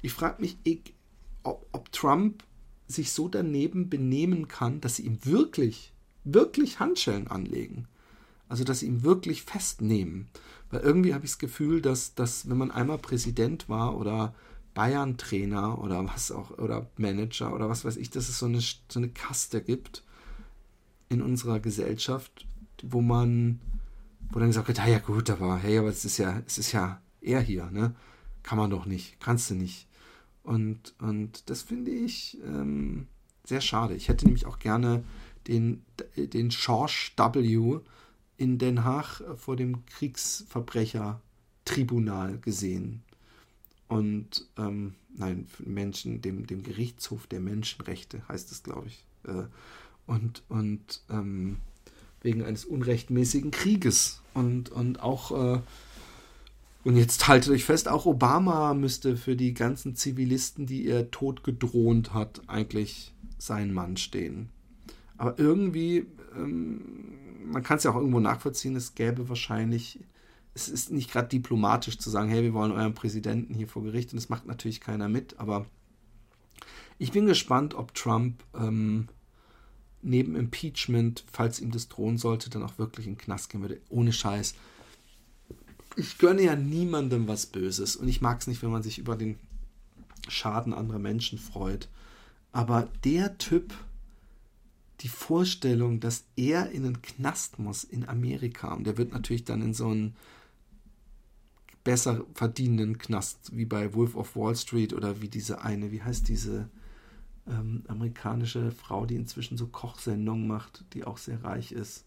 [0.00, 0.94] Ich frage mich, ich,
[1.42, 2.44] ob, ob Trump
[2.86, 5.92] sich so daneben benehmen kann, dass sie ihm wirklich,
[6.24, 7.86] wirklich Handschellen anlegen.
[8.48, 10.28] Also, dass sie ihn wirklich festnehmen.
[10.70, 14.34] Weil irgendwie habe ich das Gefühl, dass, dass wenn man einmal Präsident war oder
[14.74, 18.78] Bayern-Trainer oder was auch, oder Manager oder was weiß ich, dass es so eine, so
[18.94, 20.04] eine Kaste gibt
[21.08, 22.46] in unserer Gesellschaft,
[22.82, 23.60] wo man,
[24.30, 27.00] wo dann gesagt wird, ja gut, aber hey, aber es ist ja, es ist ja
[27.20, 27.94] er hier, ne?
[28.42, 29.88] Kann man doch nicht, kannst du nicht.
[30.42, 33.08] Und, und das finde ich ähm,
[33.44, 33.94] sehr schade.
[33.94, 35.02] Ich hätte nämlich auch gerne
[35.46, 35.82] den,
[36.16, 37.80] den George W.
[38.38, 43.02] in Den Haag vor dem Kriegsverbrechertribunal gesehen
[43.88, 49.04] und ähm, nein, Menschen, dem, dem Gerichtshof der Menschenrechte heißt es, glaube ich.
[49.24, 49.42] Äh,
[50.06, 51.56] und und ähm,
[52.22, 54.20] wegen eines unrechtmäßigen Krieges.
[54.34, 55.60] Und, und auch, äh,
[56.84, 61.44] und jetzt haltet euch fest, auch Obama müsste für die ganzen Zivilisten, die er tot
[61.44, 64.48] gedroht hat, eigentlich sein Mann stehen.
[65.16, 66.80] Aber irgendwie, ähm,
[67.48, 70.00] man kann es ja auch irgendwo nachvollziehen, es gäbe wahrscheinlich
[70.54, 74.12] es ist nicht gerade diplomatisch zu sagen, hey, wir wollen euren Präsidenten hier vor Gericht
[74.12, 75.66] und das macht natürlich keiner mit, aber
[76.98, 79.08] ich bin gespannt, ob Trump ähm,
[80.02, 83.80] neben Impeachment, falls ihm das drohen sollte, dann auch wirklich in den Knast gehen würde.
[83.88, 84.54] Ohne Scheiß.
[85.96, 89.16] Ich gönne ja niemandem was Böses und ich mag es nicht, wenn man sich über
[89.16, 89.38] den
[90.28, 91.88] Schaden anderer Menschen freut.
[92.52, 93.74] Aber der Typ,
[95.00, 99.62] die Vorstellung, dass er in den Knast muss in Amerika und der wird natürlich dann
[99.62, 100.16] in so einen
[101.84, 106.28] besser verdienenden Knast, wie bei Wolf of Wall Street oder wie diese eine, wie heißt
[106.28, 106.68] diese
[107.46, 112.04] ähm, amerikanische Frau, die inzwischen so Kochsendungen macht, die auch sehr reich ist.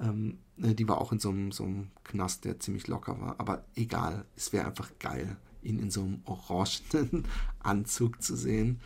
[0.00, 3.38] Ähm, ne, die war auch in so einem, so einem Knast, der ziemlich locker war.
[3.38, 7.26] Aber egal, es wäre einfach geil, ihn in so einem orangenen
[7.60, 8.80] Anzug zu sehen.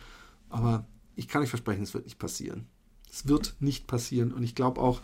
[0.49, 2.67] Aber ich kann euch versprechen, es wird nicht passieren.
[3.11, 4.31] Es wird nicht passieren.
[4.31, 5.01] Und ich glaube auch,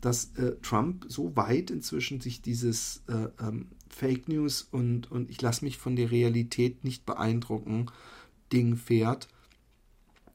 [0.00, 5.42] dass äh, Trump so weit inzwischen sich dieses äh, ähm, Fake News und, und ich
[5.42, 7.86] lasse mich von der Realität nicht beeindrucken
[8.52, 9.28] Ding fährt,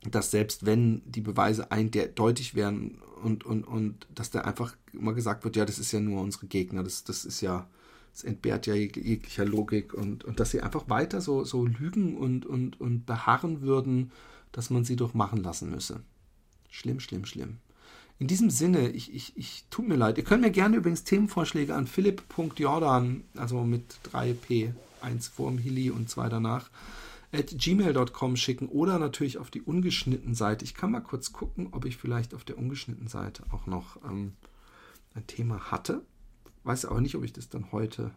[0.10, 5.44] dass selbst wenn die Beweise eindeutig wären und, und, und dass da einfach immer gesagt
[5.46, 7.68] wird, ja, das ist ja nur unsere Gegner, das, das ist ja,
[8.12, 12.46] das entbehrt ja jeglicher Logik und, und dass sie einfach weiter so, so lügen und,
[12.46, 14.12] und, und beharren würden,
[14.52, 16.02] dass man sie doch machen lassen müsse.
[16.74, 17.58] Schlimm, schlimm, schlimm.
[18.18, 20.18] In diesem Sinne, ich, ich, ich tut mir leid.
[20.18, 25.92] Ihr könnt mir gerne übrigens Themenvorschläge an philipp.jordan, also mit 3p, 1 vor dem Hili
[25.92, 26.72] und 2 danach,
[27.32, 30.66] at gmail.com schicken oder natürlich auf die ungeschnitten Seite.
[30.66, 34.34] Ich kann mal kurz gucken, ob ich vielleicht auf der ungeschnitten Seite auch noch ähm,
[35.14, 36.02] ein Thema hatte.
[36.64, 38.10] Weiß aber nicht, ob ich das dann heute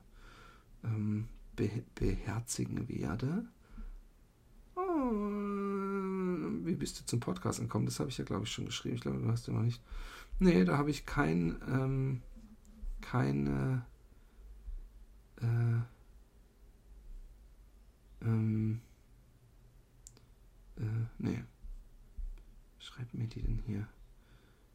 [0.82, 3.44] ähm, be beherzigen werde.
[6.66, 7.86] Wie bist du zum Podcast gekommen?
[7.86, 8.96] Das habe ich ja, glaube ich, schon geschrieben.
[8.96, 9.80] Ich glaube, du hast ja noch nicht.
[10.38, 12.22] Nee, da habe ich kein, ähm,
[13.00, 13.86] keine,
[15.40, 15.80] äh,
[18.22, 18.80] ähm,
[20.76, 20.82] äh,
[21.18, 21.42] nee.
[22.78, 23.88] Schreibt mir die denn hier?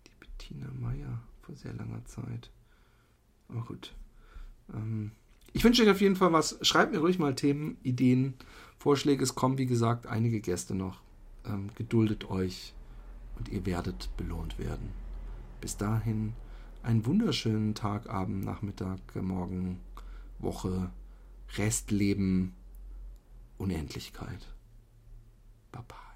[0.08, 2.50] Die Bettina Meyer vor sehr langer Zeit.
[3.50, 3.94] Aber gut.
[4.74, 5.12] Ähm,
[5.54, 6.58] ich wünsche euch auf jeden Fall was.
[6.62, 8.36] Schreibt mir ruhig mal Themen, Ideen,
[8.80, 9.24] Vorschläge.
[9.24, 11.02] Es kommen, wie gesagt, einige Gäste noch.
[11.46, 12.74] Ähm, geduldet euch
[13.38, 14.90] und ihr werdet belohnt werden.
[15.60, 16.34] Bis dahin
[16.84, 19.80] einen wunderschönen Tag, Abend, Nachmittag, Morgen,
[20.40, 20.92] Woche,
[21.58, 22.54] Restleben,
[23.58, 24.54] Unendlichkeit.
[25.72, 26.11] Baba.